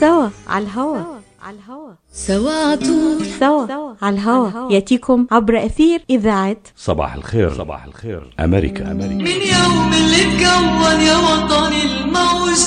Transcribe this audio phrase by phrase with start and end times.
[0.00, 0.98] سوا على الهوا.
[1.42, 1.92] على الهوا.
[2.12, 4.72] سوا عطول سوا على الهوا.
[4.72, 7.54] يأتيكم عبر أثير إذاعة صباح الخير.
[7.54, 8.34] صباح الخير.
[8.40, 8.90] أمريكا.
[8.92, 9.14] أمريكا.
[9.14, 12.58] من يوم اللي اتكون يا وطني الموج.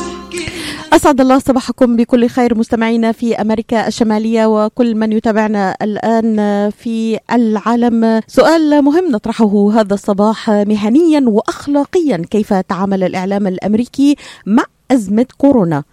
[0.94, 6.36] أسعد الله صباحكم بكل خير مستمعينا في أمريكا الشمالية وكل من يتابعنا الآن
[6.70, 8.22] في العالم.
[8.28, 14.16] سؤال مهم نطرحه هذا الصباح مهنيا وأخلاقيا كيف تعامل الإعلام الأمريكي
[14.46, 15.84] مع أزمة كورونا؟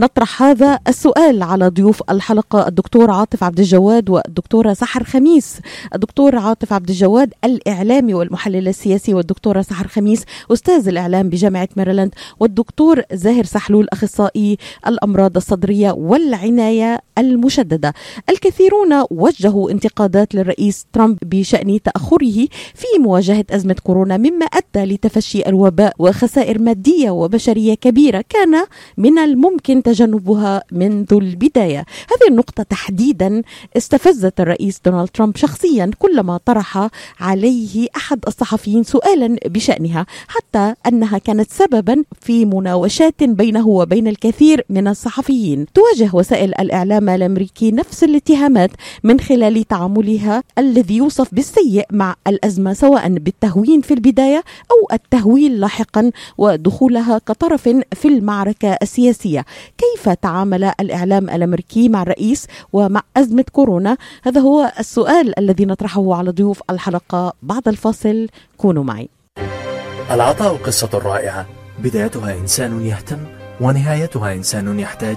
[0.00, 5.60] نطرح هذا السؤال على ضيوف الحلقة الدكتور عاطف عبد الجواد والدكتورة سحر خميس.
[5.94, 13.02] الدكتور عاطف عبد الجواد الإعلامي والمحلل السياسي والدكتورة سحر خميس أستاذ الإعلام بجامعة ميرلاند والدكتور
[13.12, 17.94] زاهر سحلول أخصائي الأمراض الصدرية والعناية المشددة.
[18.30, 25.94] الكثيرون وجهوا انتقادات للرئيس ترامب بشأن تأخره في مواجهة أزمة كورونا مما أدى لتفشي الوباء
[25.98, 28.64] وخسائر مادية وبشرية كبيرة كان
[28.96, 31.78] من الممكن تجنبها منذ البداية.
[31.78, 33.42] هذه النقطة تحديدا
[33.76, 36.88] استفزت الرئيس دونالد ترامب شخصيا كلما طرح
[37.20, 44.88] عليه أحد الصحفيين سؤالا بشأنها حتى أنها كانت سببا في مناوشات بينه وبين الكثير من
[44.88, 45.66] الصحفيين.
[45.74, 48.70] تواجه وسائل الإعلام الأمريكي نفس الاتهامات
[49.02, 56.10] من خلال تعاملها الذي يوصف بالسيء مع الأزمة سواء بالتهوين في البداية أو التهويل لاحقا
[56.38, 59.44] ودخولها كطرف في المعركة السياسية.
[59.78, 66.30] كيف تعامل الإعلام الأمريكي مع الرئيس ومع أزمة كورونا؟ هذا هو السؤال الذي نطرحه على
[66.30, 67.32] ضيوف الحلقة.
[67.42, 69.08] بعد الفاصل كونوا معي.
[70.10, 71.46] العطاء قصة رائعة.
[71.78, 73.18] بدايتها إنسان يهتم
[73.60, 75.16] ونهايتها إنسان يحتاج.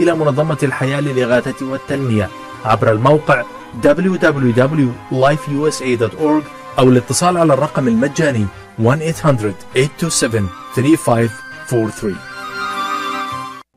[0.00, 2.28] إلى منظمة الحياة للإغاثة والتنمية
[2.64, 3.42] عبر الموقع
[3.84, 6.42] www.lifeusa.org
[6.78, 8.46] أو الاتصال على الرقم المجاني
[8.82, 8.86] 1-800-827-3543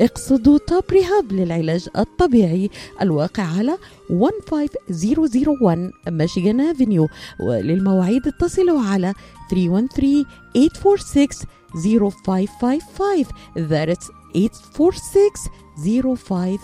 [0.00, 2.70] اقصدوا توب ريهاب للعلاج الطبيعي
[3.02, 3.78] الواقع على
[4.08, 7.08] 15001 ميشيغان افنيو
[7.40, 9.14] وللمواعيد اتصلوا على
[9.50, 11.28] 313 846
[11.74, 13.24] 0555
[13.56, 16.58] that's 846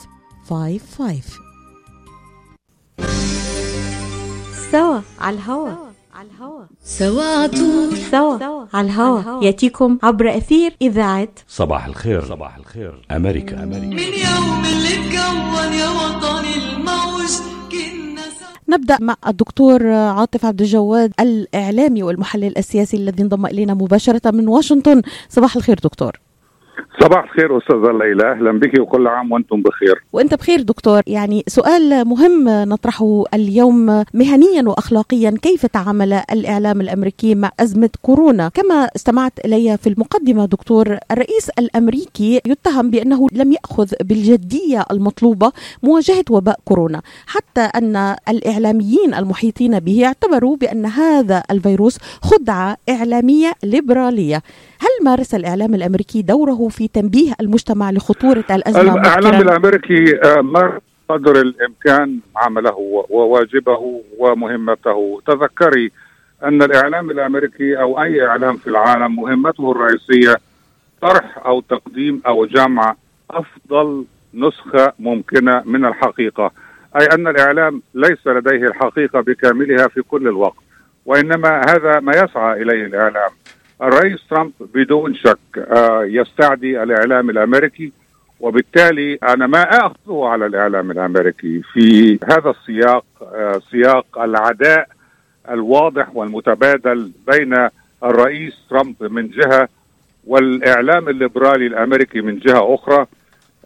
[0.49, 1.23] 0555
[4.73, 5.94] سوا على الهوا.
[6.15, 6.65] على الهوا.
[6.85, 8.67] سوا عطول سوا.
[8.75, 9.45] على الهوا.
[9.45, 12.25] يأتيكم عبر أثير إذاعة صباح الخير.
[12.25, 13.07] صباح الخير.
[13.11, 13.63] أمريكا.
[13.63, 13.87] أمريكا.
[13.87, 17.33] من يوم اللي اتكون يا وطني الموج
[17.73, 18.77] كنا سوا.
[18.77, 25.03] نبدأ مع الدكتور عاطف عبد الجواد الإعلامي والمحلل السياسي الذي انضم إلينا مباشرة من واشنطن.
[25.29, 26.21] صباح الخير دكتور.
[27.01, 30.05] صباح الخير استاذه ليلى أهلا بك وكل عام وأنتم بخير.
[30.13, 31.03] وأنت بخير دكتور.
[31.07, 35.35] يعني سؤال مهم نطرحه اليوم مهنيا واخلاقيا.
[35.43, 42.41] كيف تعامل الإعلام الأمريكي مع أزمة كورونا؟ كما استمعت إلي في المقدمة دكتور الرئيس الأمريكي
[42.47, 50.57] يتهم بأنه لم يأخذ بالجدية المطلوبة مواجهة وباء كورونا حتى أن الإعلاميين المحيطين به اعتبروا
[50.57, 54.43] بأن هذا الفيروس خدعة إعلامية ليبرالية.
[54.81, 60.81] هل مارس الإعلام الأمريكي دوره في تنبيه المجتمع لخطورة الأزمة الإعلام مبكراً؟ الأمريكي آه، مر
[61.09, 65.91] قدر الإمكان عمله وواجبه ومهمته تذكري
[66.45, 70.37] أن الإعلام الأمريكي أو أي إعلام في العالم مهمته الرئيسية
[71.01, 72.95] طرح أو تقديم أو جمع
[73.31, 74.05] أفضل
[74.35, 76.51] نسخة ممكنة من الحقيقة
[77.01, 80.57] أي أن الإعلام ليس لديه الحقيقة بكاملها في كل الوقت
[81.07, 83.31] وإنما هذا ما يسعى إليه الإعلام
[83.83, 87.93] الرئيس ترامب بدون شك آه، يستعدي الإعلام الأمريكي
[88.41, 91.63] وبالتالي أنا ما اخذه على الإعلام الأمريكي.
[91.73, 94.89] في هذا السياق آه، سياق العداء
[95.51, 97.69] الواضح والمتبادل بين
[98.05, 99.69] الرئيس ترامب من جهة
[100.27, 103.07] والإعلام الليبرالي الأمريكي من جهة أخرى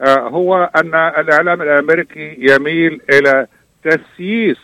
[0.00, 3.46] آه، هو أن الإعلام الأمريكي يميل إلى
[3.84, 4.58] تسييس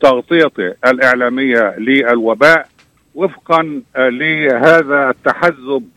[0.00, 2.68] تغطيته الإعلامية للوباء
[3.14, 5.88] وفقا آه، لهذا التحزب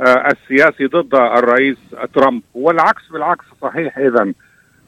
[0.00, 1.76] آه، السياسي ضد الرئيس
[2.14, 2.42] ترامب.
[2.54, 4.32] والعكس بالعكس صحيح اذا.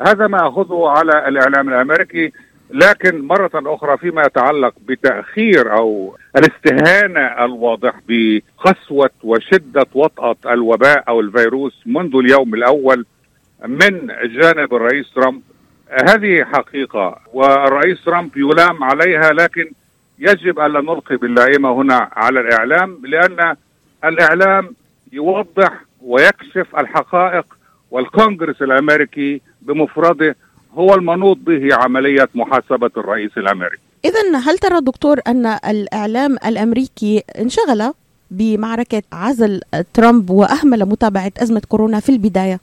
[0.07, 2.33] هذا ما أخذه على الإعلام الأمريكي.
[2.71, 11.83] لكن مرة أخرى فيما يتعلق بتأخير أو الاستهانة الواضح بقسوة وشدة وطأة الوباء أو الفيروس
[11.87, 13.07] منذ اليوم الأول
[13.67, 15.43] من جانب الرئيس ترامب
[16.09, 17.21] هذه حقيقة.
[17.33, 19.71] والرئيس ترامب يلام عليها لكن
[20.19, 23.57] يجب ألا نلقي باللائمة هنا على الإعلام لأن
[24.05, 24.75] الإعلام
[25.13, 25.73] يوضح
[26.03, 27.45] ويكشف الحقائق
[27.91, 30.37] والكونغرس الأمريكي بمفرده
[30.75, 37.93] هو المنوط به عملية محاسبة الرئيس الأمريكي إذا هل ترى دكتور أن الإعلام الأمريكي انشغل
[38.31, 39.61] بمعركة عزل
[39.95, 42.61] ترامب وأهمل متابعة أزمة كورونا في البداية؟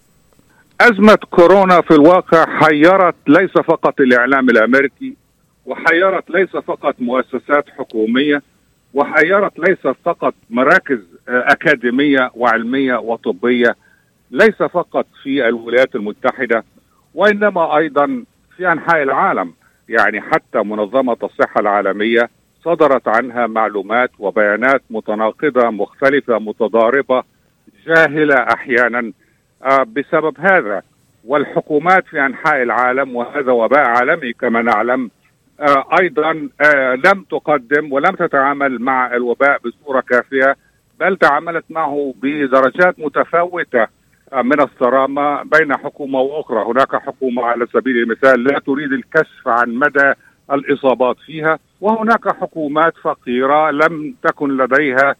[0.81, 5.16] أزمة كورونا في الواقع حيرت ليس فقط الإعلام الأمريكي
[5.65, 8.41] وحيرت ليس فقط مؤسسات حكومية
[8.94, 13.75] وحيرت ليس فقط مراكز أكاديمية وعلمية وطبية
[14.31, 16.63] ليس فقط في الولايات المتحدة
[17.13, 18.23] وإنما أيضا
[18.57, 19.53] في أنحاء العالم.
[19.89, 22.29] يعني حتى منظمة الصحة العالمية
[22.63, 27.23] صدرت عنها معلومات وبيانات متناقضة مختلفة متضاربة
[27.88, 29.12] جاهلة أحيانا
[29.63, 30.81] آه، بسبب هذا.
[31.25, 35.14] والحكومات في أنحاء العالم وهذا وباء عالمي كما نعلم آه،
[36.00, 40.56] أيضا آه، لم تقدم ولم تتعامل مع الوباء بصورة كافية
[41.00, 43.88] بل تعاملت معه بدرجات متفاوتة
[44.34, 50.13] من الصرامة بين حكومة وأخرى، هناك حكومة على سبيل المثال لا تريد الكشف عن مدى
[50.52, 55.16] الإصابات فيها، وهناك حكومات فقيرة لم تكن لديها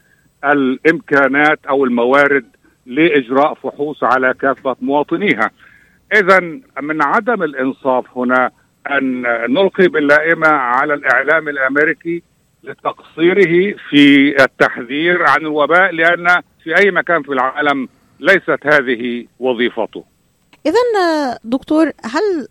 [0.46, 2.46] الإمكانات أو الموارد
[2.86, 5.52] لإجراء فحوص على كافة مواطنيها.
[6.14, 6.40] اذا
[6.82, 8.52] من عدم الإنصاف هنا
[8.92, 9.22] أن
[9.54, 12.24] نلقي باللائمة على الإعلام الأمريكي
[12.64, 17.88] لتقصيره في التحذير عن الوباء لأن في أي مكان في العالم
[18.20, 20.04] ليست هذه وظيفته.
[20.66, 22.48] اذا دكتور هل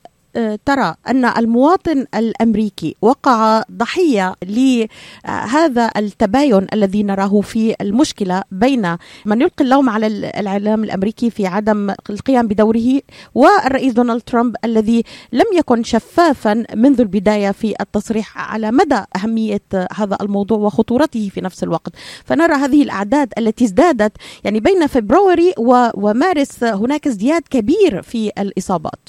[0.67, 9.65] ترى أن المواطن الأمريكي وقع ضحية لهذا التباين الذي نراه في المشكلة بين من يلقي
[9.65, 13.01] اللوم على الإعلام الأمريكي في عدم القيام بدوره
[13.35, 19.63] والرئيس دونالد ترامب الذي لم يكن شفافا منذ البداية في التصريح على مدى أهمية
[19.95, 21.93] هذا الموضوع وخطورته في نفس الوقت.
[22.25, 24.13] فنرى هذه الأعداد التي ازدادت
[24.45, 25.55] يعني بين فبراير
[25.95, 29.09] ومارس هناك ازدياد كبير في الإصابات.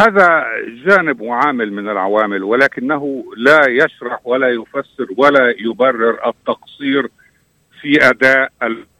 [0.00, 0.44] هذا
[0.86, 7.08] جانب وعامل من العوامل ولكنه لا يشرح ولا يفسر ولا يبرر التقصير
[7.80, 8.52] في أداء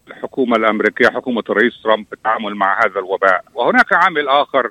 [0.09, 3.45] الحكومة الأمريكية حكومة الرئيس ترامب في التعامل مع هذا الوباء.
[3.55, 4.71] وهناك عامل آخر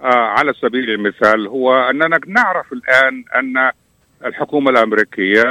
[0.00, 3.70] آه على سبيل المثال هو أننا نعرف الآن أن
[4.24, 5.42] الحكومة الأمريكية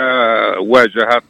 [0.60, 1.24] واجهت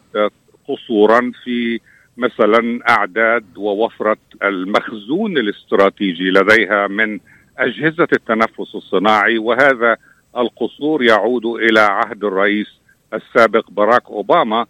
[0.68, 1.79] قصورا في
[2.18, 7.19] مثلا أعداد ووفرة المخزون الاستراتيجي لديها من
[7.57, 9.98] أجهزة التنفس الصناعي وهذا
[10.38, 12.67] القصور يعود إلى عهد الرئيس
[13.13, 14.65] السابق باراك أوباما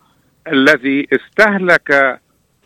[0.47, 2.19] الذي استهلك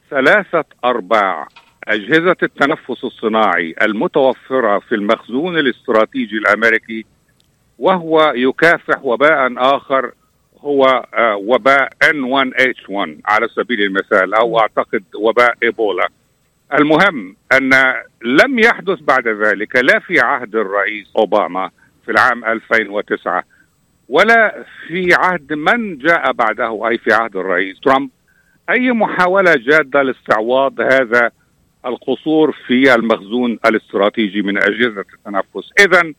[0.10, 1.48] ثلاثة أرباع
[1.88, 7.06] أجهزة التنفس الصناعي المتوفرة في المخزون الاستراتيجي الأمريكي
[7.80, 10.12] وهو يكافح وباء آخر
[10.60, 11.06] هو
[11.38, 16.10] وباء N1H1 على سبيل المثال أو أعتقد وباء إيبولا.
[16.74, 17.70] المهم أن
[18.22, 21.70] لم يحدث بعد ذلك لا في عهد الرئيس أوباما
[22.06, 23.44] في العام 2009
[24.10, 28.10] ولا في عهد من جاء بعده أي في عهد الرئيس ترامب
[28.70, 31.32] أي محاولة جادة لاستعواض هذا
[31.86, 36.14] القصور في المخزون الاستراتيجي من أجهزة التنفس، اذا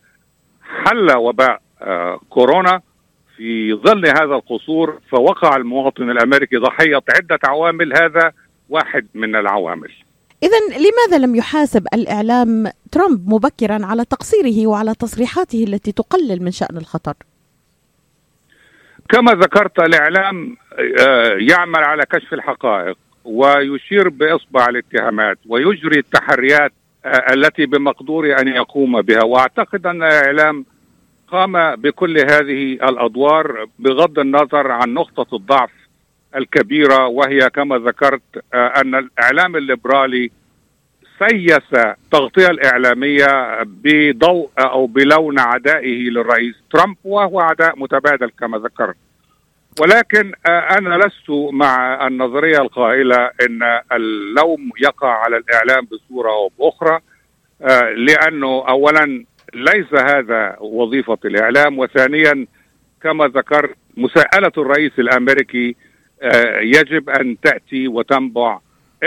[0.85, 2.81] حل وباء آه كورونا
[3.37, 8.31] في ظل هذا القصور فوقع المواطن الأمريكي ضحية عدة عوامل هذا
[8.69, 9.91] واحد من العوامل.
[10.43, 16.77] إذا لماذا لم يحاسب الإعلام ترامب مبكرا على تقصيره وعلى تصريحاته التي تقلل من شأن
[16.77, 17.13] الخطر؟
[19.09, 20.57] كما ذكرت الإعلام
[21.39, 26.71] يعمل على كشف الحقائق ويشير بإصبع الاتهامات ويجري التحريات
[27.05, 30.65] التي بمقدوره أن يقوم بها وأعتقد أن الإعلام
[31.27, 35.71] قام بكل هذه الأدوار بغض النظر عن نقطة الضعف
[36.35, 38.21] الكبيرة وهي كما ذكرت
[38.53, 40.31] أن الإعلام الليبرالي
[41.19, 48.95] سيس التغطية الإعلامية بضوء أو بلون عدائه للرئيس ترامب وهو عداء متبادل كما ذكرت.
[49.81, 56.99] ولكن آه، أنا لست مع النظرية القائلة أن اللوم يقع على الإعلام بصورة أو بأخرى
[57.61, 62.47] آه، لأنه أولا ليس هذا وظيفة الإعلام وثانيا
[63.03, 65.88] كما ذكرت مساءلة الرئيس الأمريكي آه،
[66.61, 68.59] يجب أن تأتي وتنبع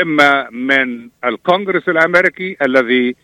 [0.02, 3.16] إما من الكونغرس الأمريكي الذي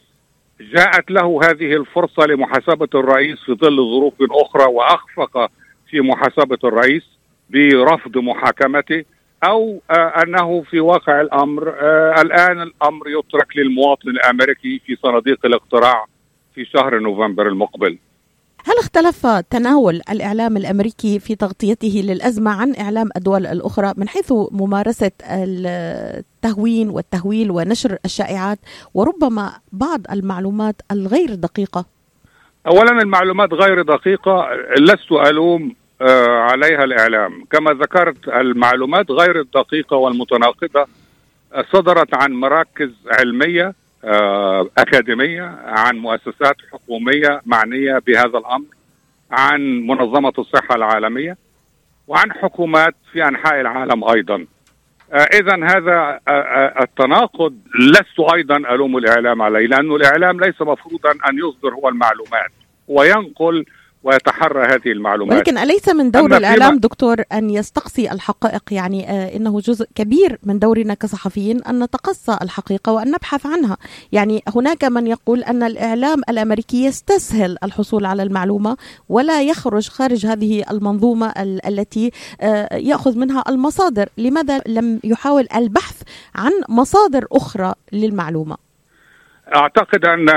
[0.60, 5.50] جاءت له هذه الفرصة لمحاسبة الرئيس في ظل ظروف أخرى وأخفق
[5.90, 7.02] في محاسبة الرئيس
[7.50, 9.04] برفض محاكمته
[9.44, 16.04] أو آه أنه في واقع الأمر آه الآن الأمر يترك للمواطن الأمريكي في صناديق الاقتراع
[16.54, 17.98] في شهر نوفمبر المقبل.
[18.68, 25.10] هل اختلف تناول الإعلام الأمريكي في تغطيته للأزمة عن إعلام الدول الأخرى من حيث ممارسة
[25.30, 28.58] التهوين والتهويل ونشر الشائعات
[28.94, 31.84] وربما بعض المعلومات الغير دقيقة؟
[32.66, 34.48] اولا المعلومات غير دقيقة
[34.78, 40.86] لست ألوم آه، عليها الإعلام كما ذكرت المعلومات غير الدقيقة والمتناقضة
[41.72, 48.66] صدرت عن مراكز علمية آه، أكاديمية عن مؤسسات حكومية معنية بهذا الأمر
[49.30, 51.36] عن منظمة الصحة العالمية
[52.08, 54.46] وعن حكومات في أنحاء العالم أيضا.
[55.12, 56.20] آه، اذا هذا
[56.82, 62.50] التناقض لست أيضا ألوم الإعلام عليه لأنه الإعلام ليس مفروضا أن يصدر هو المعلومات
[62.88, 63.64] وينقل
[64.02, 65.36] ويتحرى هذه المعلومات.
[65.36, 70.58] ولكن أليس من دور الإعلام دكتور أن يستقصي الحقائق؟ يعني آه إنه جزء كبير من
[70.58, 73.76] دورنا كصحفيين أن نتقصى الحقيقة وأن نبحث عنها.
[74.12, 78.76] يعني هناك من يقول أن الإعلام الأمريكي يستسهل الحصول على المعلومة
[79.08, 84.08] ولا يخرج خارج هذه المنظومة ال التي آه يأخذ منها المصادر.
[84.18, 86.02] لماذا لم يحاول البحث
[86.34, 88.56] عن مصادر أخرى للمعلومة؟
[89.54, 90.28] أعتقد أن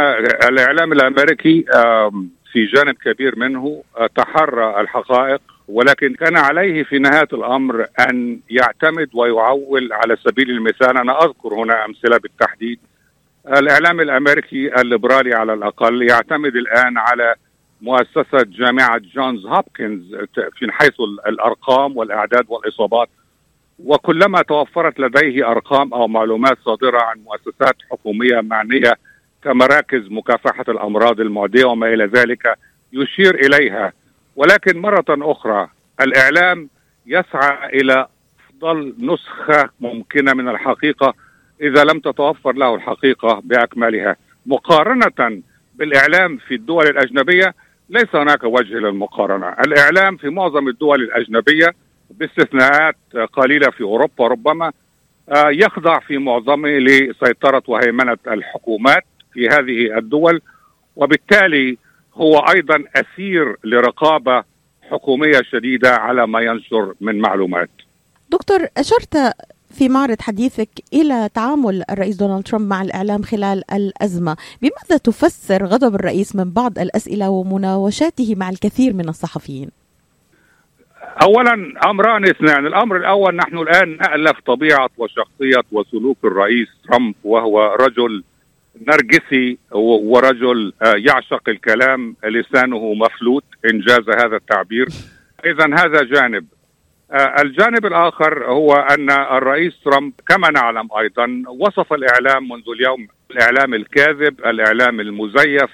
[0.49, 1.65] الإعلام الأمريكي
[2.51, 9.09] في جانب كبير منه آه، تحرى الحقائق ولكن كان عليه في نهاية الأمر أن يعتمد
[9.13, 12.79] ويعول على سبيل المثال أنا أذكر هنا أمثلة بالتحديد
[13.47, 17.35] الإعلام الأمريكي الليبرالي على الأقل يعتمد الآن على
[17.81, 23.09] مؤسسة جامعة جونز هوبكنز في حيث الأرقام والأعداد والإصابات
[23.85, 28.93] وكلما توفرت لديه أرقام أو معلومات صادرة عن مؤسسات حكومية معنية
[29.43, 32.57] كمراكز مكافحة الأمراض المعدية وما إلى ذلك
[32.93, 33.93] يشير إليها.
[34.35, 35.67] ولكن مرة أخرى
[36.01, 36.69] الإعلام
[37.05, 38.07] يسعى إلى
[38.49, 41.13] افضل نسخة ممكنة من الحقيقة
[41.61, 44.15] إذا لم تتوفر له الحقيقة بأكملها.
[44.45, 45.41] مقارنة
[45.75, 47.53] بالإعلام في الدول الأجنبية
[47.89, 51.75] ليس هناك وجه للمقارنة، الإعلام في معظم الدول الأجنبية
[52.09, 52.95] باستثناءات
[53.33, 54.71] قليلة في أوروبا ربما
[55.29, 59.03] آه، يخضع في معظمه لسيطرة وهيمنة الحكومات.
[59.33, 60.41] في هذه الدول
[60.95, 61.77] وبالتالي
[62.13, 64.43] هو أيضا أسير لرقابة
[64.81, 67.69] حكومية شديدة على ما ينشر من معلومات.
[68.29, 69.33] دكتور أشرت
[69.73, 75.95] في معرض حديثك إلى تعامل الرئيس دونالد ترامب مع الإعلام خلال الأزمة، بماذا تفسر غضب
[75.95, 79.69] الرئيس من بعض الأسئلة ومناوشاته مع الكثير من الصحفيين؟
[81.21, 81.53] اولا
[81.89, 88.23] أمران اثنان، الأمر الأول نحن الآن نألف طبيعة وشخصية وسلوك الرئيس ترامب وهو رجل
[88.87, 94.87] نرجسي ورجل آه، يعشق الكلام لسانه مفلوت إنجاز هذا التعبير.
[95.45, 96.45] اذا هذا جانب.
[97.11, 103.73] آه، الجانب الآخر هو أن الرئيس ترامب كما نعلم أيضا وصف الإعلام منذ اليوم الإعلام
[103.73, 105.71] الكاذب الإعلام المزيف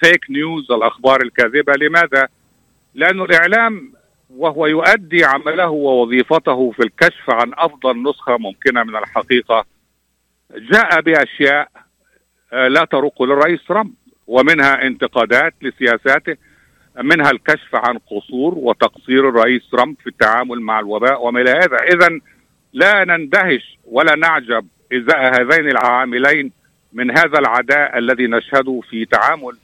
[0.00, 1.72] فيك آه، نيوز الأخبار الكاذبة.
[1.72, 2.28] لماذا؟
[2.94, 3.92] لأن الإعلام
[4.30, 9.64] وهو يؤدي عمله ووظيفته في الكشف عن أفضل نسخة ممكنة من الحقيقة.
[10.72, 11.68] جاء بأشياء
[12.52, 13.92] لا تروق للرئيس ترامب
[14.26, 16.36] ومنها انتقادات لسياساته
[17.02, 22.20] منها الكشف عن قصور وتقصير الرئيس ترامب في التعامل مع الوباء وما إلى هذا اذا
[22.72, 26.52] لا نندهش ولا نعجب إزاء هذين العاملين
[26.92, 29.56] من هذا العداء الذي نشهده في تعامل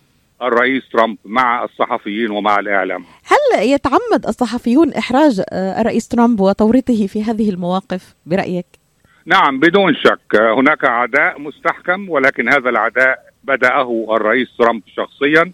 [0.43, 3.05] الرئيس ترامب مع الصحفيين ومع الإعلام.
[3.25, 8.82] هل يتعمد الصحفيون إحراج آه، الرئيس ترامب وتوريطه في هذه المواقف برأيك؟
[9.26, 15.52] نعم بدون شك هناك عداء مستحكم ولكن هذا العداء بدأه الرئيس ترامب شخصيا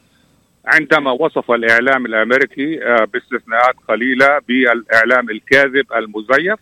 [0.66, 6.58] عندما وصف الإعلام الأمريكي آه، باستثناءات قليلة بالإعلام الكاذب المزيف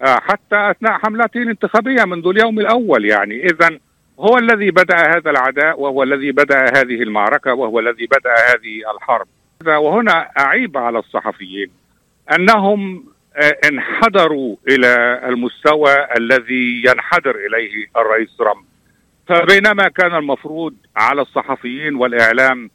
[0.00, 3.44] آه، حتى أثناء حملته الانتخابية منذ اليوم الأول يعني.
[3.44, 3.78] إذا
[4.20, 9.26] هو الذي بدأ هذا العداء وهو الذي بدأ هذه المعركة وهو الذي بدأ هذه الحرب.
[9.66, 11.70] وهنا أعيب على الصحفيين
[12.38, 13.04] أنهم
[13.68, 18.64] انحدروا إلى المستوى الذي ينحدر إليه الرئيس ترامب.
[19.28, 22.70] فبينما كان المفروض على الصحفيين والإعلام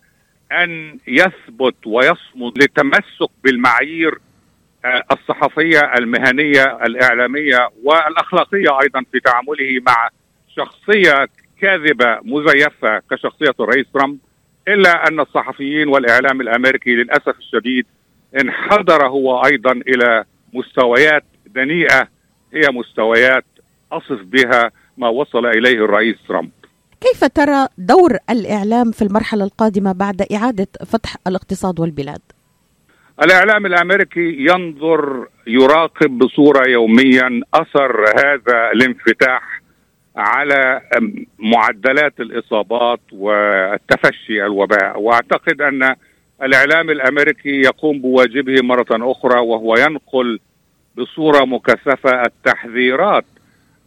[0.52, 4.18] أن يثبت ويصمد للتمسك بالمعايير
[4.86, 10.10] آه، الصحفية المهنية الإعلامية والأخلاقية أيضا في تعامله مع
[10.56, 11.28] شخصية
[11.62, 14.18] كاذبة مزيفة كشخصية الرئيس ترامب
[14.68, 17.86] إلا أن الصحفيين والإعلام الأمريكي للأسف الشديد
[18.42, 21.24] انحدر هو أيضا إلى مستويات
[21.56, 22.08] دنيئة
[22.54, 23.46] هي مستويات
[23.92, 26.52] أصف بها ما وصل إليه الرئيس ترامب.
[27.02, 32.22] كيف ترى دور الإعلام في المرحلة القادمة بعد إعادة فتح الاقتصاد والبلاد؟
[33.24, 39.62] الإعلام الأمريكي ينظر يراقب بصورة يوميا أثر هذا الانفتاح
[40.16, 40.82] على
[41.40, 45.96] معدلات الإصابات والتفشي الوباء وأعتقد أن
[46.44, 50.40] الإعلام الأمريكي يقوم بواجبه مرة أخرى وهو ينقل
[50.98, 53.26] بصورة مكثفة التحذيرات.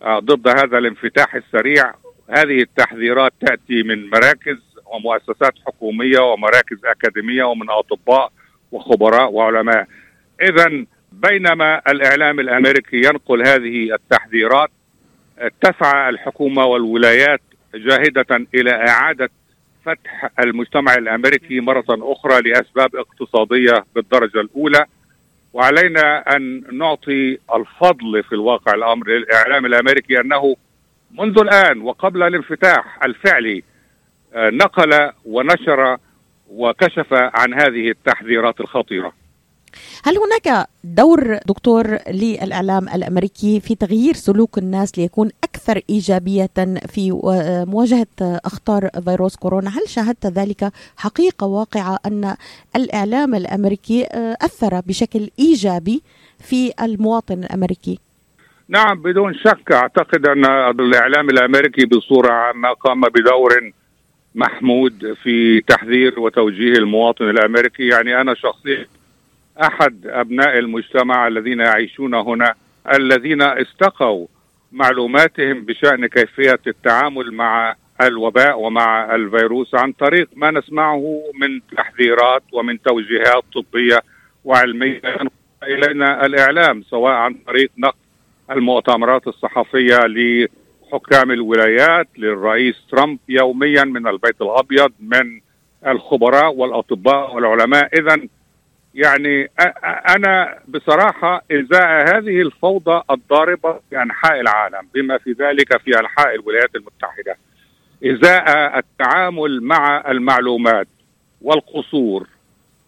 [0.02, 1.94] آه، ضد هذا الانفتاح السريع
[2.30, 8.32] هذه التحذيرات تأتي من مراكز ومؤسسات حكومية ومراكز أكاديمية ومن أطباء
[8.72, 9.86] وخبراء وعلماء.
[10.42, 14.70] اذا بينما الإعلام الأمريكي ينقل هذه التحذيرات
[15.60, 17.40] تسعى الحكومة والولايات
[17.74, 19.30] جاهدة إلى إعادة
[19.84, 24.86] فتح المجتمع الأمريكي مرة أخرى لأسباب اقتصادية بالدرجة الأولى
[25.52, 30.56] وعلينا أن نعطي الفضل في الواقع الأمر للإعلام الأمريكي أنه
[31.18, 33.62] منذ الآن وقبل الانفتاح الفعلي
[34.34, 35.96] آه، نقل ونشر
[36.50, 39.12] وكشف عن هذه التحذيرات الخطيرة.
[40.04, 46.50] هل هناك دور دكتور للإعلام الأمريكي في تغيير سلوك الناس ليكون أكثر إيجابية
[46.88, 47.10] في
[47.68, 52.36] مواجهة أخطار فيروس كورونا؟ هل شاهدت ذلك حقيقة واقعة أن
[52.76, 54.06] الإعلام الأمريكي
[54.42, 56.02] أثر بشكل إيجابي
[56.38, 57.98] في المواطن الأمريكي؟
[58.68, 60.44] نعم بدون شك أعتقد أن
[60.80, 63.72] الإعلام الأمريكي بصورة عامة قام بدور
[64.34, 68.86] محمود في تحذير وتوجيه المواطن الأمريكي يعني أنا شخصيا
[69.62, 72.54] أحد أبناء المجتمع الذين يعيشون هنا
[72.94, 74.26] الذين استقوا
[74.74, 82.82] معلوماتهم بشأن كيفية التعامل مع الوباء ومع الفيروس عن طريق ما نسمعه من تحذيرات ومن
[82.82, 84.00] توجيهات طبية
[84.44, 85.00] وعلمية.
[85.62, 87.98] إلينا الإعلام سواء عن طريق نقل
[88.50, 95.40] المؤتمرات الصحفية لحكام الولايات للرئيس ترامب يوميا من البيت الأبيض من
[95.86, 97.88] الخبراء والأطباء والعلماء.
[97.98, 98.28] اذا
[98.94, 99.50] يعني
[100.16, 106.70] أنا بصراحة إزاء هذه الفوضى الضاربة في أنحاء العالم بما في ذلك في أنحاء الولايات
[106.76, 107.36] المتحدة.
[108.04, 110.88] إزاء التعامل مع المعلومات
[111.42, 112.28] والقصور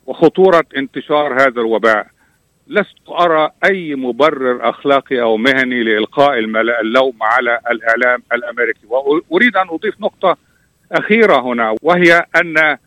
[0.06, 2.06] وخطورة انتشار هذا الوباء.
[2.68, 6.38] لست أرى أي مبرر أخلاقي أو مهني لإلقاء
[6.80, 8.86] اللوم على الإعلام الأمريكي.
[8.86, 10.36] وأريد أن أضيف نقطة
[10.92, 12.78] أخيرة هنا وهي أن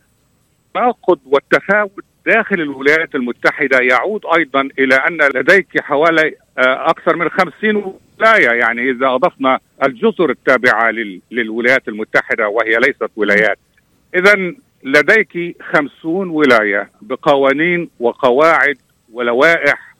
[0.76, 7.76] التناقض والتفاوت داخل الولايات المتحدة يعود أيضا إلى أن لديك حوالي آه، أكثر من خمسين
[7.76, 8.50] ولاية.
[8.50, 10.90] يعني إذا أضفنا الجزر التابعة
[11.30, 13.58] للولايات المتحدة وهي ليست ولايات.
[14.14, 14.54] إذا
[14.84, 18.78] لديك خمسون ولاية بقوانين وقواعد
[19.12, 19.90] ولوائح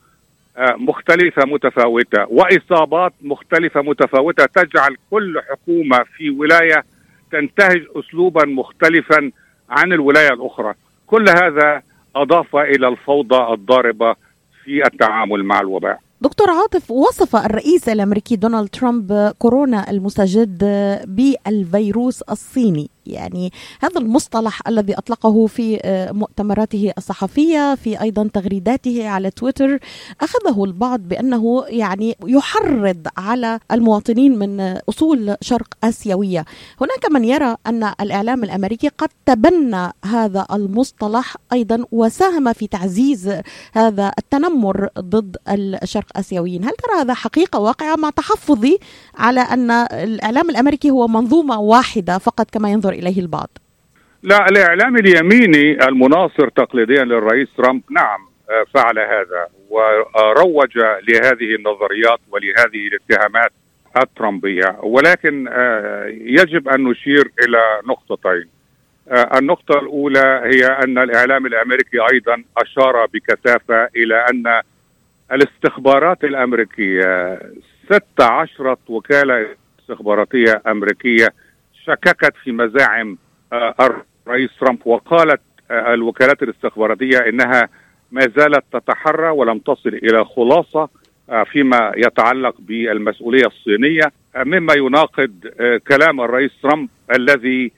[0.57, 6.83] آه، مختلفة متفاوتة وإصابات مختلفة متفاوتة تجعل كل حكومة في ولاية
[7.31, 9.31] تنتهج أسلوبا مختلفا
[9.69, 10.73] عن الولاية الأخرى.
[11.07, 11.81] كل هذا
[12.15, 14.15] أضاف إلى الفوضى الضاربة
[14.63, 15.99] في التعامل مع الوباء.
[16.21, 20.63] دكتور عاطف وصف الرئيس الأمريكي دونالد ترامب كورونا المستجد
[21.07, 29.31] بالفيروس الصيني يعني هذا المصطلح الذي أطلقه في آه، مؤتمراته الصحفية في أيضا تغريداته على
[29.31, 29.79] تويتر.
[30.21, 36.45] أخذه البعض بأنه يعني يحرض على المواطنين من أصول شرق آسيوية.
[36.81, 43.33] هناك من يرى أن الإعلام الأمريكي قد تبنى هذا المصطلح أيضا وساهم في تعزيز
[43.73, 46.63] هذا التنمر ضد الشرق آسيويين.
[46.63, 48.77] هل ترى هذا حقيقة واقعة مع تحفظي
[49.17, 53.49] على أن الإعلام الأمريكي هو منظومة واحدة فقط كما ينظر إليه البعض.
[54.23, 62.87] لا الإعلام اليميني المناصر تقليديا للرئيس ترامب نعم آه، فعل هذا وروج لهذه النظريات ولهذه
[62.87, 63.51] الاتهامات
[63.97, 64.77] الترامبية.
[64.83, 68.49] ولكن آه، يجب أن نشير إلى نقطتين.
[69.11, 74.61] آه، النقطة الأولى هي أن الإعلام الأمريكي أيضا أشار بكثافة إلى أن
[75.31, 77.39] الاستخبارات الأمريكية
[77.85, 79.47] ست عشرة وكالة
[79.79, 81.27] استخباراتية أمريكية
[81.85, 83.17] شككت في مزاعم
[83.53, 83.75] آه،
[84.27, 85.41] الرئيس ترامب وقالت
[85.71, 87.69] آه، الوكالات الاستخباراتية إنها
[88.11, 90.89] ما زالت تتحرى ولم تصل إلى خلاصة
[91.29, 95.31] آه، فيما يتعلق بالمسؤولية الصينية مما يناقض
[95.87, 97.71] كلام الرئيس ترامب الذي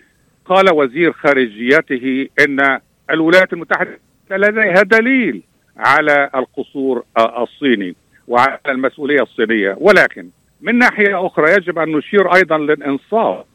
[0.45, 3.99] قال وزير خارجيته إن الولايات المتحدة
[4.31, 5.41] لديها دليل
[5.77, 7.95] على القصور الصيني
[8.27, 9.75] وعلى المسؤولية الصينية.
[9.79, 10.29] ولكن
[10.61, 13.45] من ناحية أخرى يجب أن نشير أيضا للإنصاف.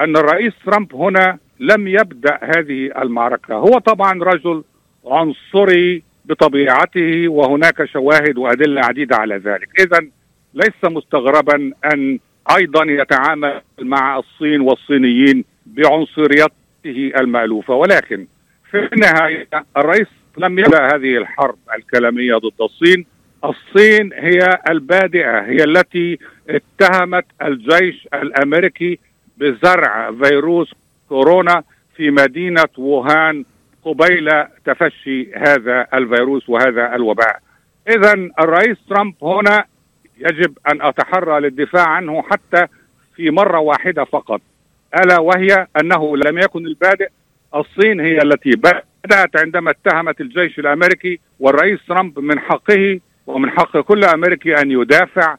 [0.00, 3.54] أن الرئيس ترامب هنا لم يبدأ هذه المعركة.
[3.54, 4.64] هو طبعا رجل
[5.06, 9.68] عنصري بطبيعته وهناك شواهد وأدلة عديدة على ذلك.
[9.80, 10.06] اذا
[10.54, 12.18] ليس مستغربا أن
[12.56, 17.74] أيضا يتعامل مع الصين والصينيين بعنصريته المألوفة.
[17.74, 18.26] ولكن
[18.70, 20.08] في النهاية الرئيس
[20.38, 23.06] لم يبدأ هذه الحرب الكلامية ضد الصين.
[23.44, 28.98] الصين هي البادئة هي التي اتهمت الجيش الأمريكي
[29.40, 30.74] بزرع فيروس
[31.08, 31.62] كورونا
[31.96, 33.44] في مدينة ووهان
[33.84, 34.28] قبيل
[34.64, 37.40] تفشي هذا الفيروس وهذا الوباء.
[37.88, 39.64] اذا الرئيس ترامب هنا
[40.18, 42.66] يجب أن أتحرى للدفاع عنه حتى
[43.16, 44.40] في مرة واحدة فقط
[45.04, 47.08] ألا وهي أنه لم يكن البادئ
[47.54, 54.04] الصين هي التي بدأت عندما اتهمت الجيش الأمريكي والرئيس ترامب من حقه ومن حق كل
[54.04, 55.36] أمريكي أن يدافع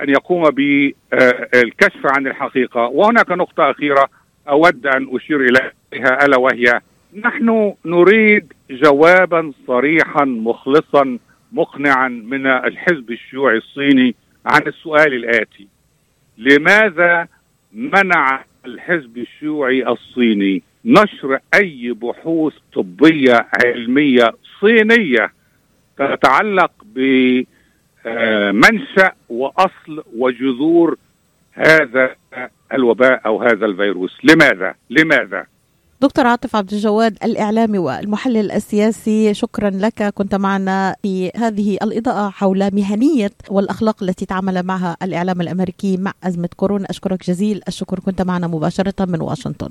[0.00, 2.80] وان يقوم بالكشف عن الحقيقة.
[2.86, 4.08] وهناك نقطة أخيرة
[4.48, 6.80] أود أن أشير إليها ألا وهي
[7.24, 11.18] نحن نريد جوابا صريحا مخلصا
[11.52, 14.14] مقنعا من الحزب الشيوعي الصيني
[14.46, 15.68] عن السؤال الآتي
[16.38, 17.28] لماذا
[17.72, 25.32] منع الحزب الشيوعي الصيني نشر أي بحوث طبية علمية صينية
[25.98, 26.70] تتعلق
[28.06, 30.96] بمنشا وأصل وجذور
[31.52, 32.14] هذا
[32.72, 34.18] الوباء أو هذا الفيروس.
[34.24, 35.46] لماذا؟ لماذا؟
[36.00, 40.02] دكتور عاطف عبد الجواد الإعلامي والمحلل السياسي شكرا لك.
[40.02, 46.48] كنت معنا في هذه الإضاءة حول مهنية والأخلاق التي تعامل معها الإعلام الأمريكي مع أزمة
[46.56, 46.86] كورونا.
[46.90, 48.00] أشكرك جزيل الشكر.
[48.00, 49.70] كنت معنا مباشرة من واشنطن.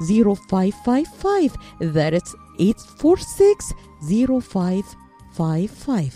[0.00, 6.10] 0555 that's 846 0555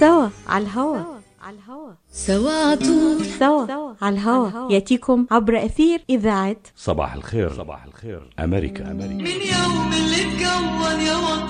[0.00, 0.96] سوا على الهوا
[1.42, 1.92] على الهوا.
[2.12, 3.66] سوا عطول سوا
[4.02, 4.72] على الهوا.
[4.72, 7.52] يأتيكم عبر أثير إذاعة صباح الخير.
[7.52, 8.30] صباح الخير.
[8.38, 8.90] أمريكا.
[8.90, 11.43] أمريكا من يوم اللي اتكون يا وطني الموج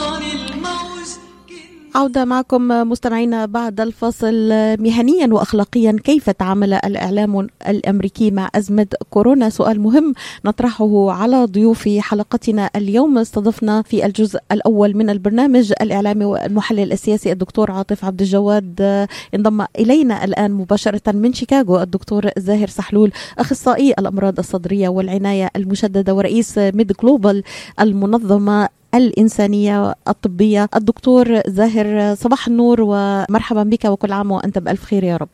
[1.95, 5.97] عودة معكم مستمعينا بعد الفاصل مهنيا واخلاقيا.
[6.05, 13.19] كيف تعامل الإعلام الأمريكي مع أزمة كورونا؟ سؤال مهم نطرحه على ضيوف حلقتنا اليوم.
[13.19, 19.07] استضفنا في الجزء الأول من البرنامج الاعلامي والمحلل السياسي الدكتور عاطف عبد الجواد.
[19.35, 26.59] انضم إلينا الآن مباشرة من شيكاغو الدكتور زاهر سحلول أخصائي الأمراض الصدرية والعناية المشددة ورئيس
[26.59, 27.43] MedGlobal
[27.81, 30.69] المنظمة الإنسانية الطبية.
[30.77, 35.29] الدكتور زاهر صباح النور ومرحبا بك وكل عام وأنت بألف خير يا رب.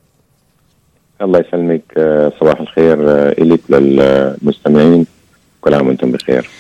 [1.23, 5.07] الله يسلمك آه، صباح الخير آه، إليك للمستمعين.
[5.61, 6.51] كل عام وأنتم بخير.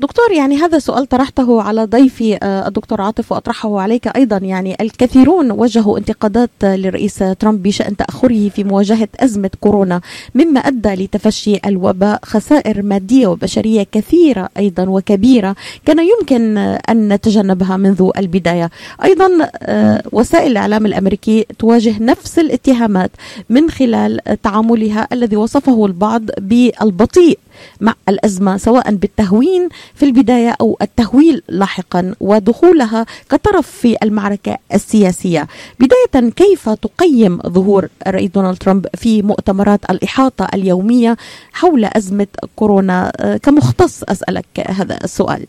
[0.00, 4.36] دكتور يعني هذا سؤال طرحته على ضيفي آه، الدكتور عاطف وأطرحه عليك أيضا.
[4.36, 10.00] يعني الكثيرون وجهوا انتقادات للرئيس ترامب بشأن تأخره في مواجهة أزمة كورونا
[10.34, 12.20] مما أدى لتفشي الوباء.
[12.24, 15.56] خسائر مادية وبشرية كثيرة أيضا وكبيرة
[15.86, 18.70] كان يمكن أن نتجنبها منذ البداية.
[19.04, 19.28] أيضا
[19.62, 23.10] آه، وسائل الإعلام الأمريكي تواجه نفس الاتهامات
[23.50, 27.38] من خلال تعاملها الذي وصفه البعض بالبطيء.
[27.80, 35.46] مع الأزمة سواء بالتهوين في البداية أو التهويل لاحقا ودخولها كطرف في المعركة السياسية.
[35.80, 41.16] بداية كيف تقيم ظهور الرئيس دونالد ترامب في مؤتمرات الإحاطة اليومية
[41.52, 45.46] حول أزمة كورونا آه، كمختص أسألك هذا السؤال.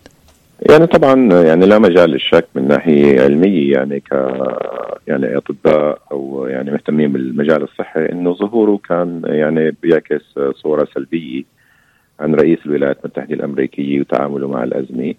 [0.62, 4.14] يعني طبعا يعني لا مجال للشك من ناحية علمية يعني ك
[5.08, 11.44] يعني أطباء أو يعني مهتمين بالمجال الصحي إنه ظهوره كان يعني بيعكس صورة سلبية
[12.20, 15.14] عن رئيس الولايات المتحدة الأمريكية وتعامله مع الأزمة.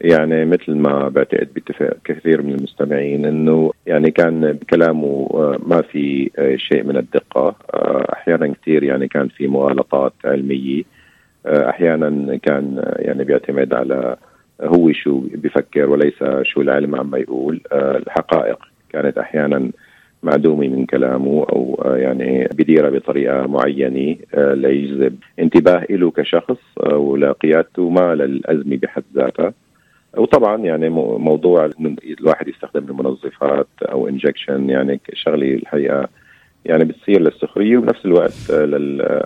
[0.00, 5.28] يعني مثل ما بعتقد باتفاق كثير من المستمعين إنه يعني كان بكلامه
[5.66, 7.56] ما في شيء من الدقة.
[8.12, 10.82] أحيانا كثير يعني كان في مغالطات علمية.
[11.46, 14.16] أحيانا كان يعني بيعتمد على
[14.60, 18.58] هو شو بفكر وليس شو العلم عم يقول الحقائق
[18.90, 19.70] كانت أحيانا
[20.24, 26.96] معدومة من كلامه أو آه، يعني بديرها بطريقة معينة آه، ليجذب انتباه له كشخص آه،
[26.96, 29.52] ولقيادته ما للأزمة بحد ذاتها.
[30.16, 31.70] وطبعا يعني موضوع
[32.20, 36.08] الواحد يستخدم المنظفات أو انجكشن يعني شغلة الحقيقة
[36.64, 39.22] يعني بتصير للسخرية وبنفس الوقت لل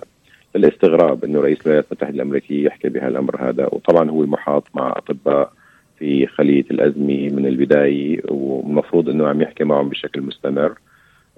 [0.55, 3.65] للاستغراب إنه رئيس الولايات المتحدة الأمريكية يحكي بهالامر هذا.
[3.65, 5.51] وطبعا هو محاط مع أطباء
[5.99, 10.73] في خلية الأزمة من البداية والمفروض إنه عم يحكي معهم بشكل مستمر.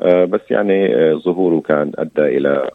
[0.02, 2.70] بس يعني آه، ظهوره كان أدى إلى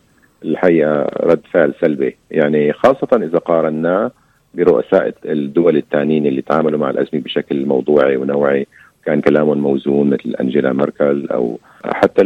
[0.45, 2.17] الحقيقة رد فعل سلبي.
[2.31, 4.11] يعني خاصة إذا قارناه
[4.55, 8.67] برؤساء الدول الثانيين اللي تعاملوا مع الأزمة بشكل موضوعي ونوعي.
[9.05, 12.23] كان كلامهم موزون مثل أنجيلا ميركل أو حتى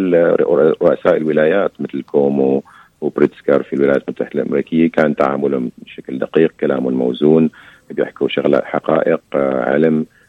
[0.82, 2.62] رؤساء الولايات مثل كومو
[3.00, 4.90] وبريتسكر في الولايات المتحدة الأمريكية.
[4.90, 7.50] كان تعاملهم بشكل دقيق كلامهم موزون
[7.90, 10.00] بيحكوا شغلات حقائق آه، علم.
[10.00, 10.19] آه،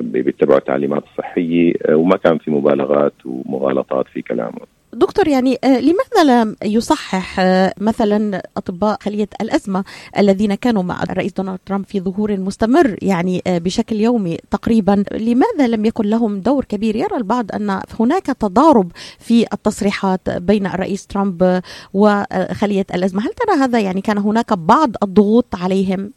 [0.00, 4.60] بيتبعوا التعليمات الصحية آه، وما كان في مبالغات ومغالطات في كلامه.
[4.92, 7.40] دكتور يعني آه، لماذا لم يصحح
[7.80, 9.84] مثلا أطباء خلية الأزمة
[10.18, 15.84] الذين كانوا مع الرئيس دونالد ترامب في ظهور مستمر يعني بشكل يومي تقريبا؟ لماذا لم
[15.84, 21.60] يكن لهم دور كبير؟ يرى البعض أن هناك تضارب في التصريحات بين الرئيس ترامب
[21.94, 23.22] وخليه الأزمة.
[23.22, 26.10] هل ترى هذا يعني كان هناك بعض الضغوط عليهم؟